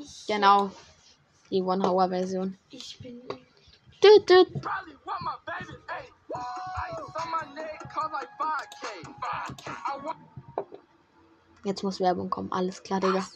[0.00, 0.70] Ich, genau.
[1.50, 2.56] Die One-Hour-Version.
[2.70, 3.20] ich bin.
[4.02, 4.52] Düt, düt.
[4.62, 6.08] Probably want my baby, ayy.
[6.32, 8.86] Ice on my neck, cost like 5K.
[9.70, 9.72] I
[10.04, 10.18] want
[11.64, 12.52] Jetzt muss Werbung kommen.
[12.52, 13.26] Alles klar, Digga.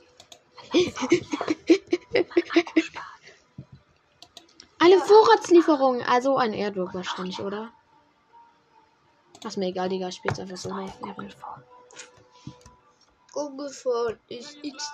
[4.79, 6.03] Eine Vorratslieferung.
[6.03, 7.73] Also ein Airdrop wahrscheinlich, oder?
[9.45, 10.09] Ist mir egal, Digga.
[10.09, 11.35] Ich spiel's einfach so auf Ehren.
[13.33, 14.91] Google Phone ist X.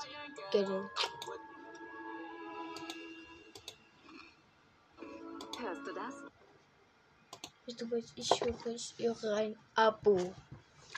[0.53, 0.83] Genau.
[5.59, 6.15] Hörst du das?
[7.67, 10.35] Ich höre ich höre ein Abo.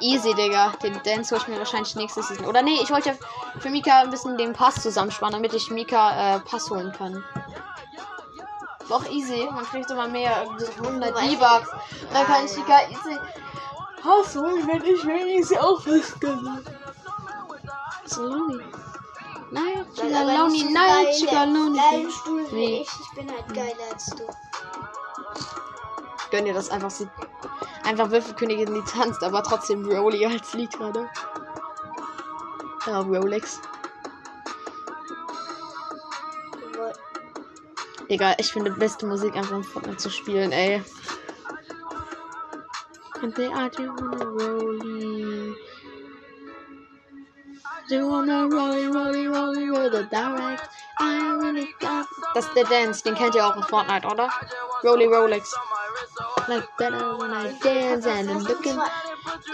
[0.00, 0.72] Easy, Digga.
[0.82, 2.46] Den Dance hol ich mir wahrscheinlich nächste Season.
[2.46, 3.18] Oder nee, ich wollte
[3.58, 7.24] für Mika ein bisschen den Pass zusammenspannen, damit ich Mika äh, Pass holen kann.
[8.88, 9.48] Doch easy.
[9.50, 10.42] Man kriegt immer mehr.
[10.42, 11.70] äh, so 100 V-Bucks.
[12.12, 13.18] Dann kann ich Mika easy
[14.02, 16.64] Pass holen, wenn ich wenigstens auch was kann.
[18.04, 18.64] Saloni.
[19.50, 22.82] Nein, Chigaloni, nein, Chigaloni.
[22.82, 24.26] Ich bin halt geiler als du.
[26.30, 27.08] Gönn dir das einfach so.
[27.88, 31.08] Einfach Würfelkönigin, die tanzt, aber trotzdem Rolli als Lied gerade.
[32.86, 33.62] Ja, Rolex.
[38.10, 40.84] Digga, ich finde beste Musik einfach in Fortnite zu spielen, ey.
[43.22, 45.54] And they are do wanna rollie.
[47.88, 50.68] Do wanna rollie, rollie, rollie with a direct.
[51.00, 52.06] I really got.
[52.34, 54.28] Das ist der Dance, den kennt ihr auch in Fortnite, oder?
[54.84, 55.54] Rollie Rolex.
[56.48, 58.78] Like better when I dance and I'm looking.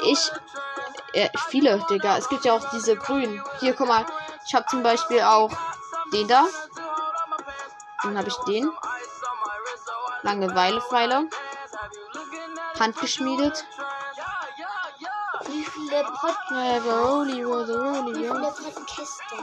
[0.04, 0.30] Ich.
[1.12, 2.18] Äh, viele, Digga.
[2.18, 3.42] Es gibt ja auch diese grünen.
[3.60, 4.06] Hier, guck mal.
[4.46, 5.50] Ich habe zum Beispiel auch
[6.12, 6.46] den da.
[8.02, 8.70] Dann habe ich den.
[10.22, 11.24] Langeweile-Pfeiler.
[12.78, 13.64] Handgeschmiedet.
[15.46, 18.72] Wie viele Pod Ja, Rolli, Rolli, wie Rolli, viele Rolli.
[18.72, 19.36] Podcaster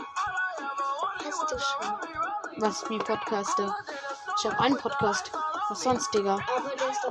[1.32, 1.96] hast du schon?
[2.58, 3.76] Was wie Podcaste?
[4.38, 5.32] Ich habe einen Podcast.
[5.72, 6.38] Was sonst, Digga?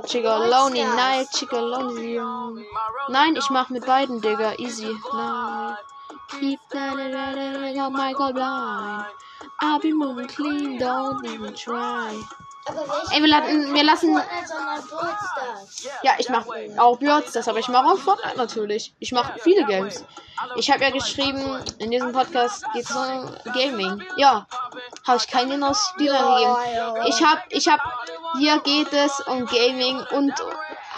[0.05, 2.13] Chigaloni, nein, Chigaloni.
[3.09, 4.53] Nein, ich mach mit beiden, Digga.
[4.59, 4.95] Easy.
[5.13, 5.77] Nein.
[6.29, 9.07] Keep that on my god blind.
[9.61, 12.13] I'll be moving clean, don't even try.
[13.11, 14.21] Ey, wir lassen, wir lassen.
[16.03, 16.45] Ja, ich mach
[16.77, 18.93] auch Björns, aber ich mache auch Fortnite natürlich.
[18.99, 20.03] Ich mache viele Games.
[20.55, 24.03] Ich habe ja geschrieben, in diesem Podcast geht es um Gaming.
[24.17, 24.47] Ja,
[25.07, 27.07] habe ich keinen genauen Stil angegeben.
[27.07, 27.81] Ich habe, ich habe,
[28.37, 30.33] hier geht es um Gaming und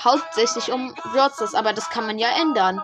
[0.03, 2.81] hauptsächlich um Björns, aber das kann man ja ändern.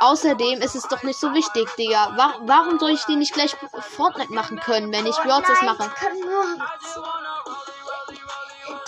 [0.00, 2.12] Außerdem ist es doch nicht so wichtig, Digga.
[2.16, 3.56] Wa warum soll ich den nicht gleich
[3.96, 5.90] Fortnite machen können, wenn ich Björns mache?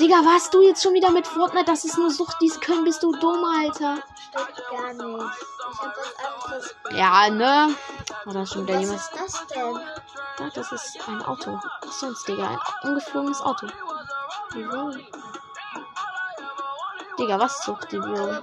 [0.01, 1.67] Digga, warst du jetzt schon wieder mit Fortnite?
[1.67, 3.99] Das ist nur Sucht, dies können, bist du dumm, Alter.
[4.17, 5.35] Stimmt gar nicht.
[5.73, 6.75] Ich hab was anderes.
[6.93, 7.75] Ja, ne?
[8.25, 9.01] Oder schon wieder Was jemand.
[9.01, 9.81] ist das denn?
[10.39, 11.61] Ja, das ist ein Auto.
[11.83, 12.49] Was sonst, Digga?
[12.49, 13.67] Ein ungeflogenes Auto.
[14.55, 14.91] Wieso?
[17.19, 18.43] Digga, was sucht die der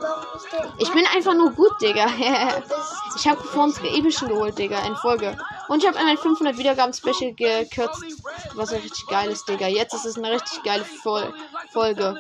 [0.78, 2.06] Ich bin einfach nur gut, Digga.
[3.16, 5.36] Ich habe vor uns Epischen geholt, Digga, in Folge.
[5.68, 8.04] Und ich habe ein 500 Wiedergaben Special gekürzt.
[8.54, 9.68] Was ja richtig geil ist, Digga.
[9.68, 11.34] Jetzt ist es eine richtig geile Fol
[11.72, 12.20] Folge.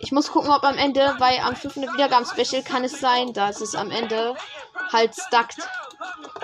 [0.00, 3.60] Ich muss gucken, ob am Ende, weil am 500 Wiedergaben Special kann es sein, dass
[3.60, 4.34] es am Ende
[4.92, 5.58] halt stackt.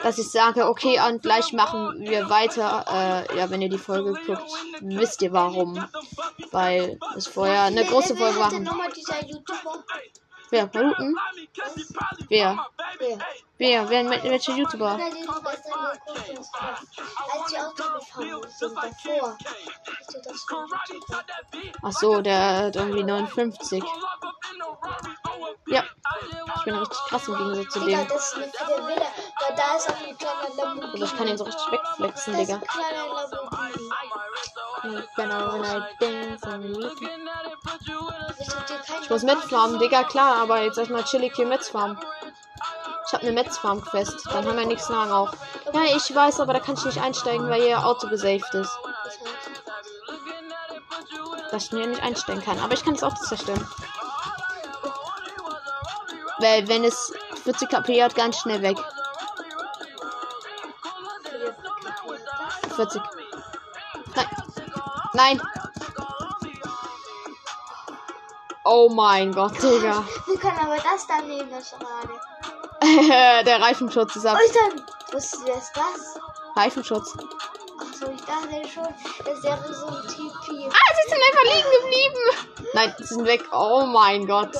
[0.03, 2.85] Dass ich sage, okay, und gleich machen wir weiter.
[2.89, 4.51] Äh, ja, wenn ihr die Folge guckt,
[4.81, 5.85] wisst ihr warum.
[6.51, 9.85] Weil es vorher eine große Folge YouTuber?
[10.51, 10.67] Wer?
[10.67, 11.17] Paluten?
[12.29, 12.67] Wer?
[12.99, 13.19] Wer?
[13.63, 13.89] Wer?
[13.89, 14.05] Wer?
[14.11, 14.99] wel- Welcher YouTuber?
[14.99, 15.15] Als?
[21.81, 23.85] Ach so, der hat irgendwie 59.
[25.69, 25.85] Ja.
[26.57, 28.01] Ich bin richtig krass im Gegensatz zu dem.
[30.93, 32.61] Also ich kann ihn so richtig wegflexen, Digga.
[35.15, 35.63] Genau,
[36.43, 36.75] keinen
[39.03, 41.97] Ich muss Metz farmen, Digga, klar, aber jetzt erstmal chillig hier Metz farmen.
[43.07, 45.33] Ich habe eine Metz farm Quest, dann haben wir nichts lang auch.
[45.73, 48.79] Ja, ich weiß, aber da kann ich nicht einsteigen, weil ihr Auto gesaved ist.
[51.51, 52.59] Dass ich mir nicht einsteigen kann.
[52.61, 53.67] Aber ich kann das Auto zerstören.
[56.39, 57.13] Weil wenn es
[57.45, 58.79] 40 KP hat, ganz schnell weg.
[62.77, 63.03] 40.
[64.15, 64.27] Nein.
[65.15, 65.43] Nein.
[68.65, 70.05] Oh mein Gott, Digga.
[70.27, 72.32] Wir können aber das dann nehmen, das gerade.
[73.47, 74.39] Der Reifenschutz ist ab.
[74.39, 74.83] Alter,
[75.13, 76.21] was ist das?
[76.57, 77.17] Reifenschutz.
[77.81, 80.69] Achso, ich dachte schon, das wäre so ein TP.
[80.71, 82.71] Ah, sie sind einfach liegen geblieben.
[82.75, 83.45] Nein, sie sind weg.
[83.53, 84.53] Oh mein Gott.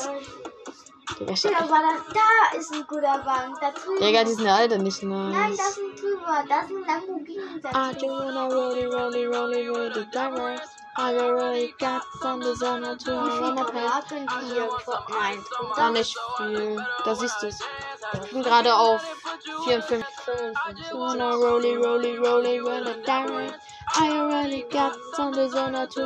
[1.19, 1.35] Digga.
[1.51, 3.55] Ja, aber da, da ist ein guter Wagen.
[3.61, 4.01] Da drüben.
[4.01, 5.57] Digga, die sind alle nicht Nein, nice.
[5.59, 6.45] das sind drüber.
[6.49, 7.61] Das sind Lamborghini.
[7.61, 10.57] Da I do wanna rolly, rolly, rolly, rolly, diver.
[10.97, 13.81] I already got some designer to Wie viel wanna pay.
[13.81, 15.43] Tomaten die hier in Fortnite?
[15.77, 16.87] Gar nicht viel.
[17.05, 17.59] Da siehst du es.
[18.15, 19.03] Ich bin gerade auf
[19.65, 20.02] 54.
[20.93, 23.55] Wanna rolly, rolly, rolly, rolly, diver.
[23.95, 26.01] I already got some designer to.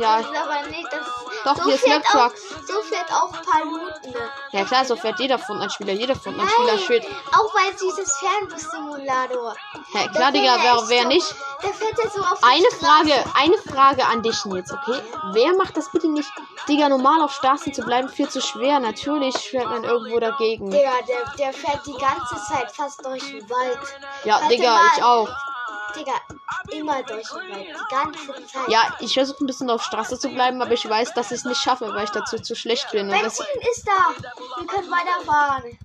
[0.00, 1.06] Ja, ist aber nicht das.
[1.44, 2.42] Doch, so hier ist Trucks.
[2.66, 4.14] so fährt auch Paluten.
[4.52, 5.92] Ja klar, so fährt jeder Fortnite-Spieler.
[5.92, 7.06] Jeder Fortnite-Spieler fährt.
[7.32, 9.54] auch weil es dieses Fernbus-Simulator.
[9.92, 11.34] Hä, klar, Digga, wer, wer nicht?
[11.62, 12.66] Der fährt ja so auf Eine.
[12.78, 15.00] Frage, eine Frage an dich jetzt, okay?
[15.32, 16.30] Wer macht das bitte nicht?
[16.68, 18.78] Digga, normal auf Straßen zu bleiben, viel zu schwer.
[18.80, 20.70] Natürlich fährt man irgendwo dagegen.
[20.70, 23.78] Digga, der, der fährt die ganze Zeit fast durch den Wald.
[24.24, 24.90] Ja, Warte Digga, mal.
[24.96, 25.28] ich auch.
[25.96, 26.12] Digga,
[26.70, 27.66] immer durch den Wald.
[27.66, 28.68] Die ganze Zeit.
[28.68, 31.44] Ja, ich versuche ein bisschen auf Straße zu bleiben, aber ich weiß, dass ich es
[31.44, 33.10] nicht schaffe, weil ich dazu zu schlecht bin.
[33.10, 34.14] Und das, Benzin ist da.
[34.58, 35.78] Wir können weiterfahren.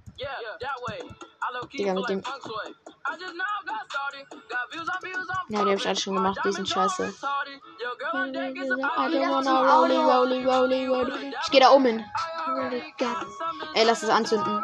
[1.72, 2.24] Digga, mit dem.
[5.50, 7.04] Ja, die hab ich alle schon gemacht, die sind scheiße.
[7.04, 7.16] I
[9.10, 11.34] don't wanna rolly, rolly, rolly, rolly.
[11.44, 12.06] Ich geh da oben hin.
[13.74, 14.64] Ey, lass es anzünden.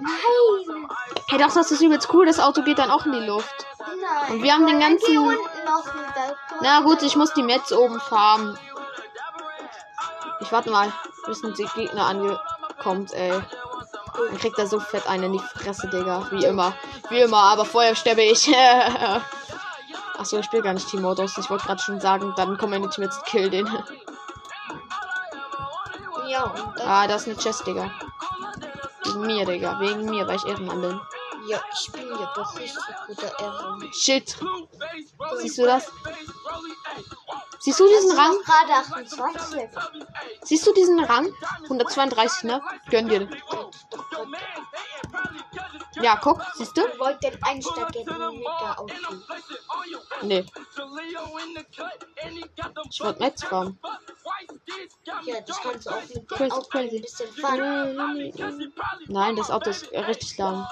[0.00, 0.88] Nein.
[1.28, 2.26] Hey, doch, das ist übelst cool.
[2.26, 3.66] Das Auto geht dann auch in die Luft.
[3.78, 4.32] Nein.
[4.32, 5.38] Und wir haben den ganzen-
[6.60, 8.58] Na gut, ich muss die Metz oben farmen.
[10.40, 10.92] Ich warte mal,
[11.26, 13.40] bis ein Gegner angekommt, ey.
[14.14, 16.26] Dann kriegt er so fett einen in die Fresse, Digga.
[16.30, 16.74] Wie immer.
[17.08, 18.50] Wie immer, aber vorher sterbe ich.
[20.18, 21.38] Achso, ich spiele gar nicht Team-Modus.
[21.38, 23.66] Ich wollte gerade schon sagen, dann kommen meine Teammates kill den.
[26.28, 27.90] Ja, und dann, ah, das ist eine Chest, Digga.
[29.04, 29.80] Wegen mir, Digga.
[29.80, 31.00] Wegen mir, weil ich Ehrenmann bin.
[31.48, 33.78] ja, ich bin ja doch richtig guter Ehre.
[33.92, 34.36] Shit.
[35.40, 35.90] Siehst du das?
[37.58, 38.36] Siehst du diesen Rang?
[38.44, 39.68] Gerade 28.
[40.42, 41.32] Siehst du diesen Rang?
[41.64, 42.60] 132, ne?
[42.90, 43.28] Gönn dir.
[46.02, 46.82] Ja, guck, siehst du?
[46.86, 48.94] Ich wollte den Einsteiger mit der Auto.
[50.22, 50.44] Nee.
[52.90, 53.78] Ich wollte Metz farmen.
[55.24, 56.96] Ja, das kannst du auch mit dem Crazy, Auto crazy.
[56.96, 58.32] ein bisschen fahren.
[59.08, 60.66] Nein, das Auto ist richtig lahm.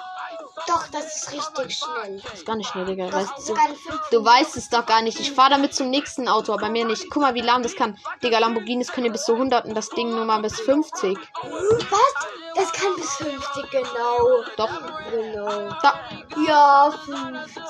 [0.67, 2.23] Doch, das ist richtig schnell.
[2.35, 3.13] Ist gar nicht schnell, Digga.
[3.13, 5.19] Weißt du, sogar ein 5 du weißt es doch gar nicht.
[5.19, 7.09] Ich fahre damit zum nächsten Auto, aber mir nicht.
[7.11, 7.99] Guck mal, wie lahm das kann.
[8.23, 11.19] Digga, Lamborghinis können bis zu 100 und das Ding nur mal bis 50.
[11.43, 12.27] Was?
[12.55, 14.45] Das kann bis 50, genau.
[14.57, 14.71] Doch.
[15.11, 15.69] Genau.
[15.83, 16.01] Da.
[16.47, 17.63] Ja, 50.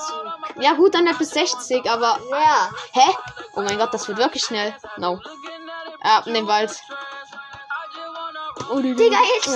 [0.59, 2.19] Ja gut, dann halt bis 60, aber...
[2.29, 2.69] Ja.
[2.91, 3.15] Hä?
[3.55, 4.75] Oh mein Gott, das wird wirklich schnell.
[4.97, 5.19] No.
[6.01, 6.71] Ab in den Wald.
[8.71, 9.47] Digga, jetzt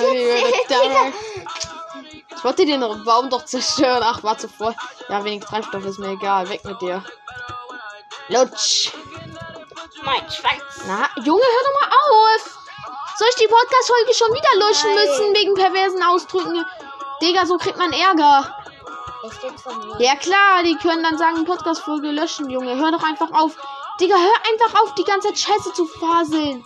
[0.69, 1.11] Digga.
[2.35, 4.03] Ich wollte den Baum doch zerstören.
[4.03, 4.75] Ach, war zuvor.
[5.09, 6.47] Ja, wenig Treibstoff ist mir egal.
[6.49, 7.03] Weg mit dir.
[8.29, 8.91] Lutsch.
[10.03, 10.61] Mein Schwanz.
[10.85, 12.59] Na, Junge, hör doch mal auf.
[13.17, 15.07] Soll ich die Podcast-Folge schon wieder löschen Nein.
[15.07, 16.65] müssen wegen perversen Ausdrücken?
[17.21, 18.53] Digga, so kriegt man Ärger.
[19.97, 22.75] Ja klar, die können dann sagen, Podcast-Folge löschen, Junge.
[22.75, 23.55] Hör doch einfach auf.
[23.99, 26.63] Digga, hör einfach auf, die ganze Zeit Scheiße zu faseln.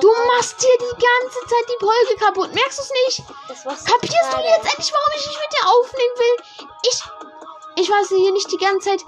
[0.00, 2.52] Du machst hier die ganze Zeit die Folge kaputt.
[2.52, 3.28] Merkst du es nicht?
[3.64, 6.68] Kapierst du jetzt endlich, warum ich nicht mit dir aufnehmen will?
[6.82, 9.04] Ich, ich weiß hier nicht die ganze Zeit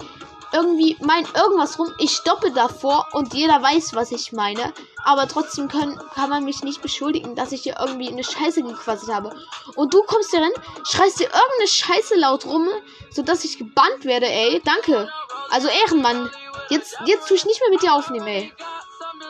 [0.53, 1.93] irgendwie mein irgendwas rum.
[1.99, 4.73] Ich stoppe davor und jeder weiß, was ich meine.
[5.03, 9.13] Aber trotzdem können, kann man mich nicht beschuldigen, dass ich hier irgendwie eine Scheiße gequasselt
[9.13, 9.35] habe.
[9.75, 10.53] Und du kommst hier rein,
[10.89, 12.69] schreist dir irgendeine Scheiße laut rum,
[13.11, 14.61] sodass ich gebannt werde, ey.
[14.63, 15.09] Danke.
[15.51, 16.31] Also Ehrenmann.
[16.69, 18.53] Jetzt, jetzt tue ich nicht mehr mit dir aufnehmen, ey.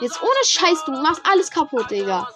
[0.01, 2.27] Jetzt ohne Scheiß, du machst alles kaputt, Digga.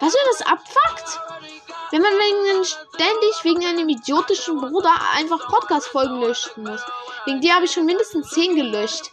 [0.00, 1.20] Weißt du, das abfuckt?
[1.90, 6.82] Wenn man wegen ständig wegen einem idiotischen Bruder einfach Podcast-Folgen löschen muss.
[7.24, 9.10] Wegen dir habe ich schon mindestens 10 gelöscht.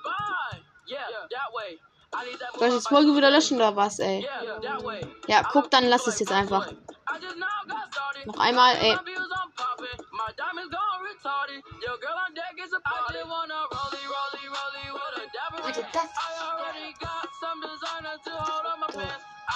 [0.00, 0.58] Spy.
[0.86, 0.98] Yeah,
[1.30, 1.78] that way.
[2.12, 4.28] I need that Soll ich jetzt Folge wieder löschen oder was, ey?
[5.28, 6.66] Ja, guck, dann lass es jetzt einfach.
[6.66, 6.74] I
[7.20, 8.26] just now got started.
[8.26, 8.98] Noch einmal, ey.
[11.20, 11.60] Retarded.
[11.84, 13.04] Your girl on deck is a party.
[13.08, 15.60] I just wanna rollie, rollie, rollie with a dapper.
[15.62, 16.18] Warte, das I
[16.48, 19.24] already got some designer to hold on my pants.
[19.48, 19.50] I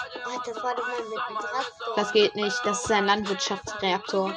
[0.45, 1.95] just want Warte, mal mit dem Traktor.
[1.97, 2.61] Das geht nicht.
[2.65, 4.31] Das ist ein Landwirtschaftsreaktor.
[4.31, 4.37] Ja,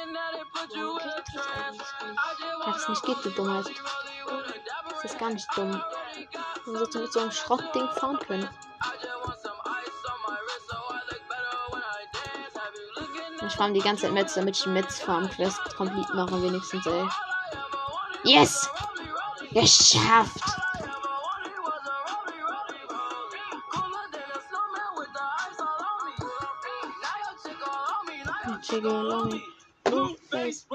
[2.72, 3.66] das nicht geht, du Dummheit.
[4.90, 5.82] Das ist gar nicht dumm.
[6.64, 8.48] Sollst du mit so einem Schrottding fahren können?
[13.48, 17.08] Ich fahre die ganze Zeit Metz, damit ich die Metz-Farm-Quest complete mache, wenigstens, ey.
[18.24, 18.68] Yes!
[19.52, 20.44] Geschafft!
[28.82, 29.42] Rolly
[30.30, 30.66] face.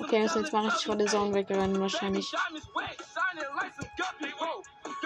[0.00, 2.32] Okay, müssen jetzt mal richtig vor der Zone wegrennen, wahrscheinlich.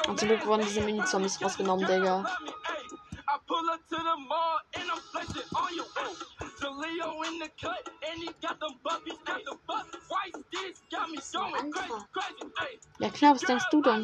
[0.07, 2.25] Und zum Glück wurden diese Mini-Zombies rausgenommen, Digga.
[7.43, 9.87] The cut and he got them puppies, got the buck.
[10.09, 12.79] White sticks got me going crazy, crazy, ayy.
[13.01, 14.03] Ja klar, was denkst du denn?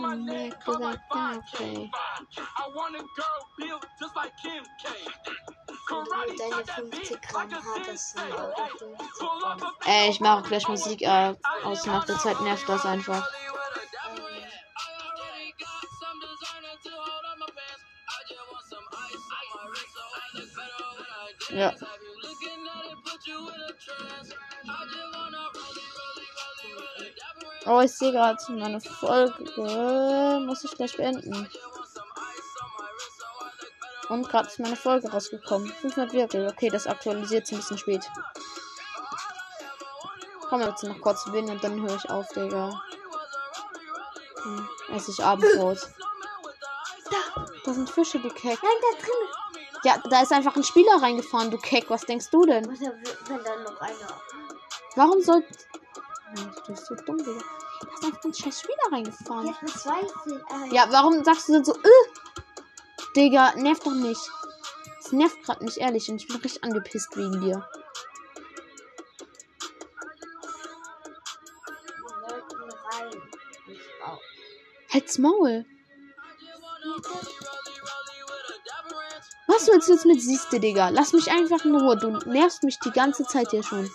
[0.00, 0.98] My neck with that
[1.54, 1.90] okay.
[2.36, 4.88] I want a girl built just like Kim K.
[5.90, 9.72] Und mit deinen 50 Gramm hat das ein Auto 50 Gramm.
[9.86, 11.34] Ey, ich mache gleich Musik äh,
[11.64, 11.86] aus.
[11.86, 13.28] Nach der Zeit nervt das einfach.
[21.54, 21.72] Ja.
[27.66, 30.40] Oh, ich sehe gerade meine Folge.
[30.46, 31.48] Muss ich gleich beenden.
[34.08, 35.68] Und gerade ist meine Folge rausgekommen.
[35.68, 36.48] 500 Wirbel.
[36.48, 38.10] Okay, das aktualisiert ein bisschen spät.
[40.48, 42.82] Komm jetzt noch kurz bin und dann höre ich auf, Digga.
[44.42, 45.78] Hm, esse ich Abendbrot.
[47.10, 48.28] Da, da sind Fische, du.
[48.28, 49.43] Nein, da drin.
[49.84, 51.90] Ja, da ist einfach ein Spieler reingefahren, du Keck.
[51.90, 52.64] Was denkst du denn?
[52.66, 54.20] Was, wenn dann noch einer.
[54.96, 55.44] Warum soll.
[56.36, 57.32] Hm, Du bist so dumm, Digga.
[57.32, 59.46] Da ist einfach ein scheiß Spieler reingefahren.
[59.46, 60.12] Ja, das weiß
[60.66, 60.72] ich.
[60.72, 61.88] Ja, warum sagst du denn so, äh?
[63.14, 64.20] Digga, nervt doch nicht.
[65.00, 66.08] Es nervt gerade nicht, ehrlich.
[66.08, 67.68] Und ich bin richtig angepisst wegen dir.
[74.92, 75.64] Halt's Maul.
[79.46, 80.88] Was willst du jetzt mit siehste, Digga?
[80.88, 81.96] Lass mich einfach in Ruhe.
[81.96, 83.90] Du nervst mich die ganze Zeit hier schon.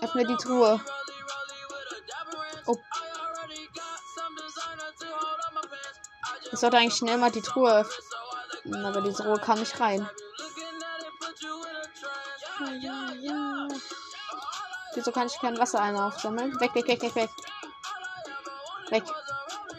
[0.00, 0.80] Öffne die Truhe.
[2.66, 2.76] Oh.
[6.50, 7.86] Ich sollte eigentlich schnell mal die Truhe
[8.64, 8.84] öffnen.
[8.84, 10.08] Aber diese Truhe kam nicht rein.
[14.94, 16.60] Wieso kann ich kein Wasser aufsammeln?
[16.60, 17.30] Weg, weg, weg, weg, weg.
[17.30, 17.41] Weg.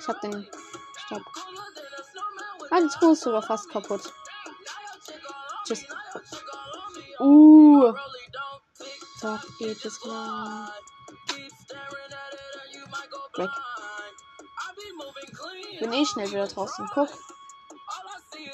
[0.04, 0.45] Ich hab den.
[1.06, 1.22] Stopp.
[2.70, 4.01] Ah, die Truhe ist sogar fast kaputt.
[5.66, 5.86] Tschüss.
[7.20, 7.93] Uh.
[9.22, 10.74] Doch geht es klar.
[13.38, 13.49] Weg.
[15.80, 16.86] Bin eh schnell wieder draußen.
[16.93, 17.10] Guck.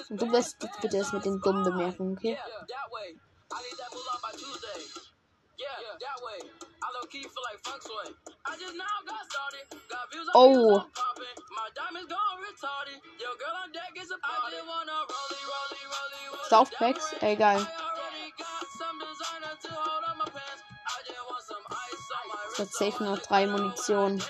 [0.09, 2.37] Und du jetzt bitte es mit den dummen Bemerkungen, okay?
[10.35, 10.83] Oh.
[16.49, 17.13] Softpacks?
[17.21, 17.65] Ey, geil.
[22.51, 24.21] Es hat safe noch drei Munition.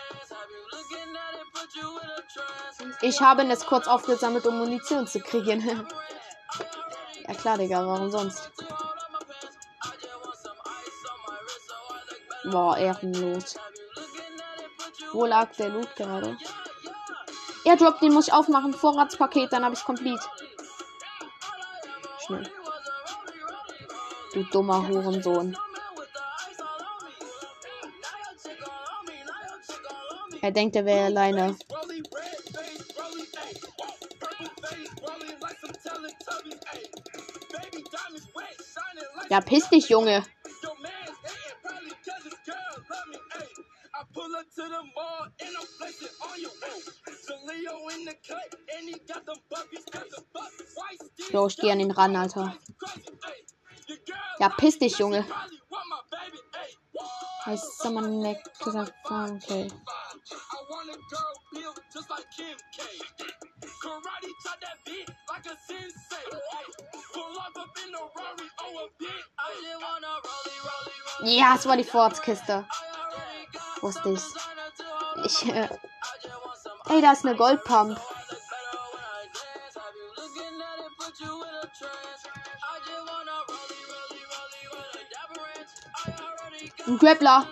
[3.02, 5.62] Ich habe es kurz aufgesammelt, um Munition zu kriegen.
[7.28, 8.52] ja klar, Digga, warum sonst?
[12.44, 13.56] Boah, ehrenlos.
[15.14, 16.38] Wo lag der Loot gerade?
[17.64, 18.74] Airdrop, den muss ich aufmachen.
[18.74, 20.24] Vorratspaket, dann habe ich complete.
[22.30, 22.48] Schnell.
[24.34, 25.58] Du dummer Hurensohn.
[30.40, 31.58] Er denkt, er wäre alleine.
[39.30, 40.24] Ja, piss dich, Junge.
[44.00, 46.82] I pull up to the mall and I'm flexing on wall.
[47.28, 50.52] So Leo in the cut and he got them puppies, got the buck.
[50.76, 52.54] White stick, Jo, ich geh an ihn ran, Alter.
[54.40, 55.26] Ja, piss dich, Junge.
[60.32, 62.84] I want a girl built just like Kim K.
[63.82, 66.26] Karate chop that beat like a sensei.
[67.14, 69.10] Pull up up in a Rari or a big.
[69.40, 71.38] I just wanna rollie, rollie, rollie.
[71.38, 72.66] Ja, es war die Forts-Kiste.
[73.82, 74.24] Wusste ich.
[75.26, 75.70] Ich, äh,
[76.90, 78.00] Ey, da ist eine Goldpump.
[86.88, 87.48] Ein Grappler.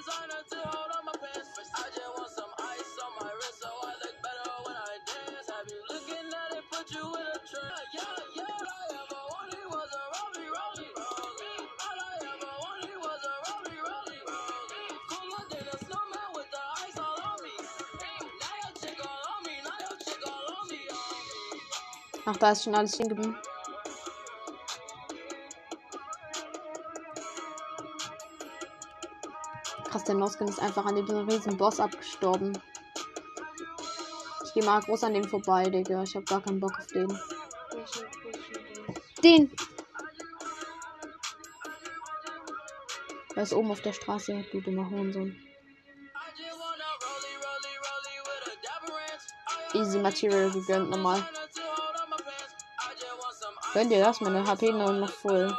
[22.29, 23.37] Ach, da ist schon alles stehen
[30.07, 32.57] der Noskin ist einfach an dem riesen Boss abgestorben.
[34.45, 36.03] Ich gehe mal groß an dem vorbei, Digga.
[36.03, 37.19] Ich hab gar keinen Bock auf den.
[39.23, 39.51] Den!
[43.35, 45.35] Der ist oben auf der Straße, du dummer Hohensohn.
[49.73, 51.23] Easy Material gegönnt nochmal.
[53.73, 54.21] Gönnt ihr das?
[54.21, 55.55] Meine HP noch voll.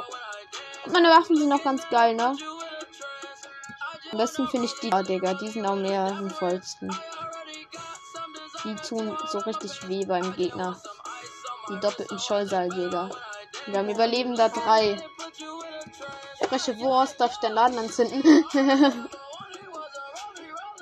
[0.85, 2.35] Und meine Waffen sind noch ganz geil, ne?
[4.11, 5.33] Am besten finde ich die, oh, Digga.
[5.35, 6.89] Die sind am vollsten.
[8.63, 10.81] Die tun so richtig weh beim Gegner.
[11.69, 13.09] Die doppelten Scheusaaljäger.
[13.67, 15.01] Wir haben Überlebender 3.
[16.43, 18.45] Spreche Wurst, darf ich den Laden anzünden?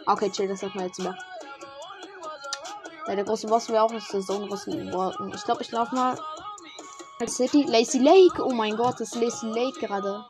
[0.05, 1.17] okay, chill, das hat man jetzt über.
[3.07, 5.33] Ja, der große Boss wäre auch aus der Zone rausgeworden.
[5.33, 6.17] Ich glaube, ich laufe mal.
[7.25, 7.63] City.
[7.63, 8.43] Lazy Lake.
[8.43, 10.25] Oh mein Gott, das ist Lazy Lake gerade.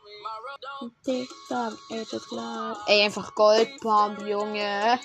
[2.86, 5.00] Ey, einfach Goldpump, Junge.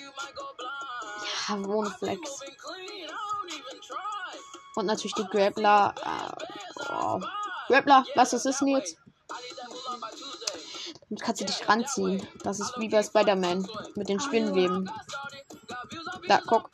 [1.48, 2.40] Ja, ohne Flex.
[4.76, 5.94] Und natürlich die Grappler.
[6.02, 7.20] Äh, oh.
[7.68, 8.98] Grappler, was ist das denn jetzt?
[11.08, 12.26] Damit kannst du dich ranziehen.
[12.42, 13.68] Das ist wie bei Spider-Man.
[13.94, 14.90] Mit den Spinnenweben.
[16.28, 16.70] Da, guck.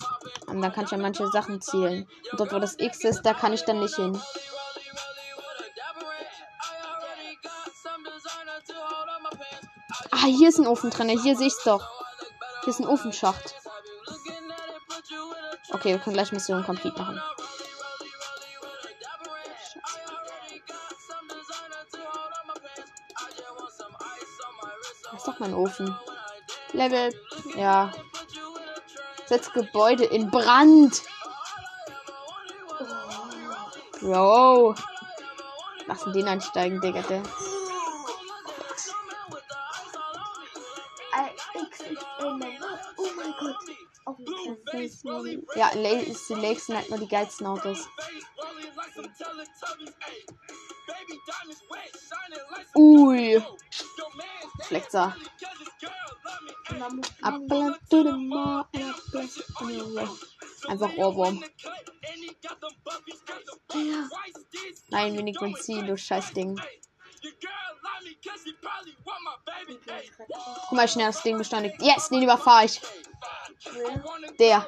[0.47, 2.09] Und da kann ich ja manche Sachen zielen.
[2.31, 4.21] Und dort, wo das X ist, da kann ich dann nicht hin.
[10.23, 11.09] Ah, hier ist ein Ofen drin.
[11.09, 11.83] Hier sehe ich's doch.
[12.63, 13.55] Hier ist ein Ofenschacht.
[15.73, 17.23] Okay, wir können gleich Mission complete machen.
[25.05, 25.97] Das ist doch mein Ofen.
[26.73, 27.15] Level.
[27.57, 27.91] Ja.
[29.25, 31.03] Setzt Gebäude in Brand.
[34.01, 34.75] Bro.
[35.87, 37.01] Lassen den einsteigen, Digga.
[37.03, 37.23] Der.
[45.55, 47.89] Ja, Lazy Lakes sind halt nur die geilsten Autos.
[52.75, 53.43] Ui.
[54.63, 55.17] Flexer.
[60.69, 61.45] Einfach Ohrwurm.
[64.89, 66.61] Nein, wenig Benzin, du Scheißding.
[70.69, 71.81] Guck mal, schnell das Ding beschleunigt.
[71.83, 72.81] Yes, den überfahre ich.
[74.39, 74.67] Der.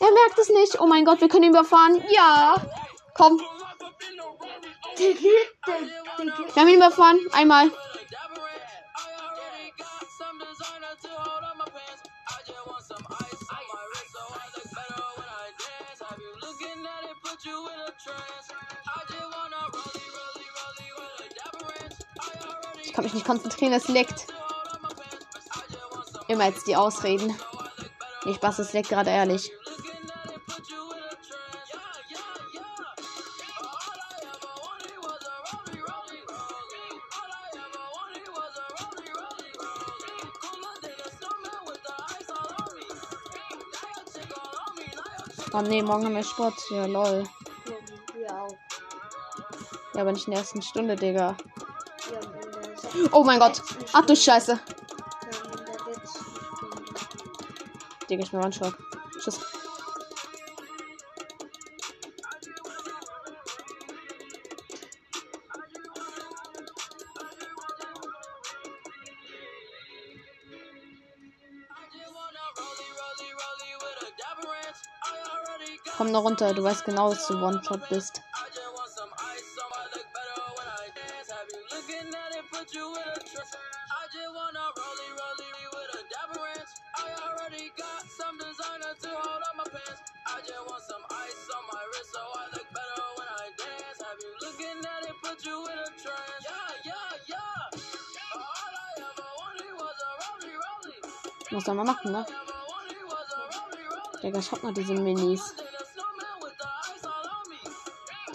[0.00, 0.80] Er merkt es nicht.
[0.80, 2.02] Oh mein Gott, wir können ihn überfahren.
[2.10, 2.56] Ja.
[3.14, 3.38] Komm,
[4.96, 7.20] wir haben ihn überfahren.
[7.32, 7.70] Einmal.
[22.84, 24.26] Ich kann mich nicht konzentrieren, es leckt.
[26.28, 27.34] Immer jetzt die Ausreden.
[28.26, 29.50] Nee, Spaß, es leckt gerade ehrlich.
[45.60, 46.54] Oh nee, morgen haben wir Sport.
[46.70, 47.24] Ja, lol.
[49.94, 51.36] Ja, aber nicht in der ersten Stunde, Digga.
[53.12, 53.60] Oh mein Gott.
[53.92, 54.58] Ach du Scheiße.
[58.08, 58.74] Digga, ich bin One-Shot.
[76.10, 78.20] Komm noch runter, du weißt genau, dass du One-Shot bist.
[101.52, 102.26] Was soll man machen, ne?
[104.22, 105.59] Digga, schaut mal diese Minis.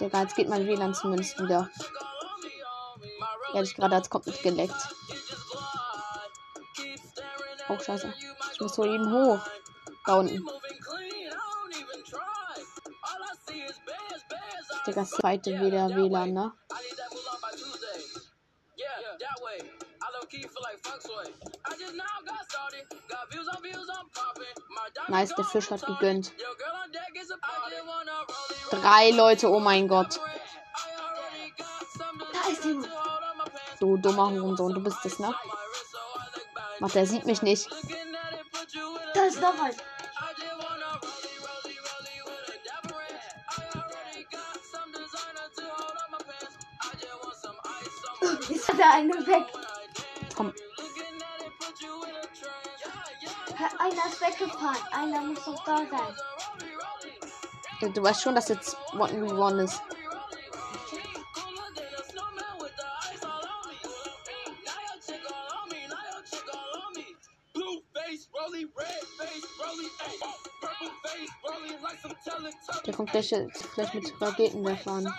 [0.00, 1.70] Digga, jetzt geht mein WLAN zumindest wieder.
[3.54, 4.74] Ja, ich gerade als komplett geleckt.
[7.68, 8.12] Oh, scheiße.
[8.52, 9.40] Ich muss so eben hoch.
[10.04, 10.46] Da unten.
[14.86, 16.52] Digga, zweite wieder WLAN, ne?
[25.08, 26.32] Nice, der Fisch hat gegönnt.
[28.80, 30.20] Drei Leute, oh mein Gott.
[32.32, 32.90] Da ist jemand.
[33.80, 35.34] Du dummer Hurensohn, du bist es, ne?
[36.80, 37.68] Warte, der sieht mich nicht.
[39.14, 39.74] Da ist noch ein.
[48.48, 49.44] Ist da eine weg?
[50.36, 50.52] Komm,
[53.78, 54.82] Einer ist weggefahren.
[54.92, 56.16] Einer muss doch da sein.
[57.80, 59.82] Du, weißt schon, dass jetzt 1v1 ist.
[67.52, 70.18] Blue face, rolly, red face, rolly, ayy.
[70.60, 72.82] Purple face, rolly like some Teletubbies.
[72.84, 73.34] Der kommt gleich,
[73.74, 75.14] gleich mit Raketenwerfer an.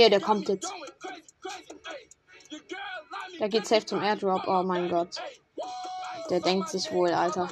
[0.00, 0.72] Nee, der kommt jetzt.
[3.38, 4.48] Der geht safe zum Airdrop.
[4.48, 5.16] Oh mein Gott.
[6.30, 7.48] Der denkt sich wohl, Alter.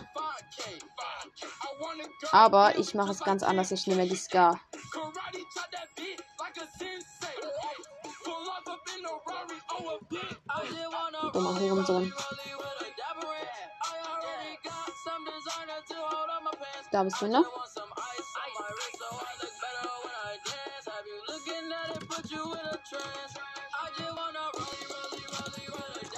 [2.33, 3.71] Aber ich mache es ganz anders.
[3.71, 4.59] Ich nehme die Scar.
[4.95, 6.69] Karate chop that beat like a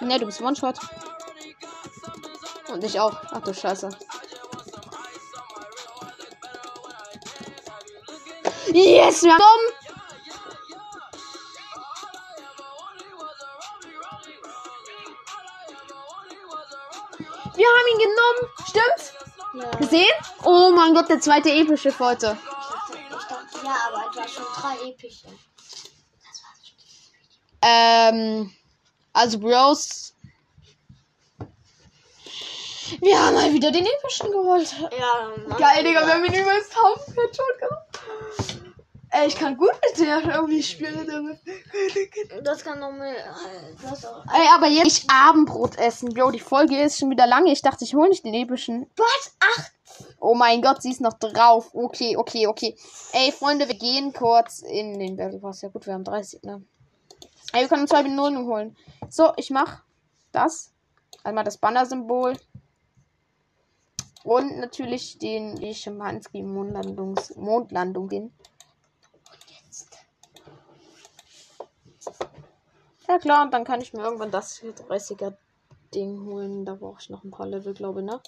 [0.00, 0.76] Ne, du bist One-Shot.
[2.72, 3.16] Und ich auch.
[3.30, 3.88] Ach du Scheiße.
[8.72, 9.80] Yes, wir haben.
[17.54, 18.52] Wir haben ihn genommen.
[18.68, 19.12] Stimmt's?
[19.52, 19.70] Ja.
[19.78, 20.06] Gesehen?
[20.44, 22.38] Oh mein Gott, der zweite epische heute.
[22.88, 25.26] Ich dachte, ja, aber es war schon drei epische.
[27.62, 28.54] Ähm,
[29.12, 30.14] also Bros.
[33.00, 34.74] Wir haben mal wieder den epischen geholt.
[34.80, 35.58] Ja, Mann.
[35.58, 38.60] Geil, Digga, wir haben ihn übelst Hauptfett schon genommen.
[39.12, 41.38] Ey, ich kann gut mit der irgendwie spielen damit.
[42.44, 43.16] Das kann noch mehr.
[43.16, 44.24] äh, Das auch.
[44.32, 46.12] Ey, aber jetzt ich Abendbrot essen.
[46.14, 47.52] Bro, die Folge ist schon wieder lange.
[47.52, 48.88] Ich dachte, ich hole nicht den epischen.
[48.96, 49.36] Was?
[49.40, 49.68] Ach,
[50.18, 51.70] Oh mein Gott, sie ist noch drauf.
[51.74, 52.76] Okay, okay, okay.
[53.12, 55.62] Ey, Freunde, wir gehen kurz in den Battle Pass.
[55.62, 56.62] Ja gut, wir haben 30, ne?
[57.52, 58.76] Ey, wir können zwei Belohnungen holen.
[59.08, 59.82] So, ich mach
[60.32, 60.72] das.
[61.24, 62.36] Einmal das Banner-Symbol.
[64.22, 68.32] Und natürlich den die Schimanski Mondlandungs Mondlandungen.
[73.08, 75.34] Ja klar, und dann kann ich mir irgendwann das hier 30er
[75.92, 76.64] Ding holen.
[76.64, 78.20] Da brauche ich noch ein paar Level, glaube ich, ne?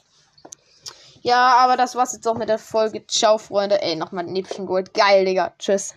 [1.20, 3.06] Ja, aber das war's jetzt auch mit der Folge.
[3.06, 3.80] Ciao, Freunde.
[3.80, 4.92] Ey, nochmal den epischen Gold.
[4.92, 5.54] Geil, Digga.
[5.56, 5.94] Tschüss.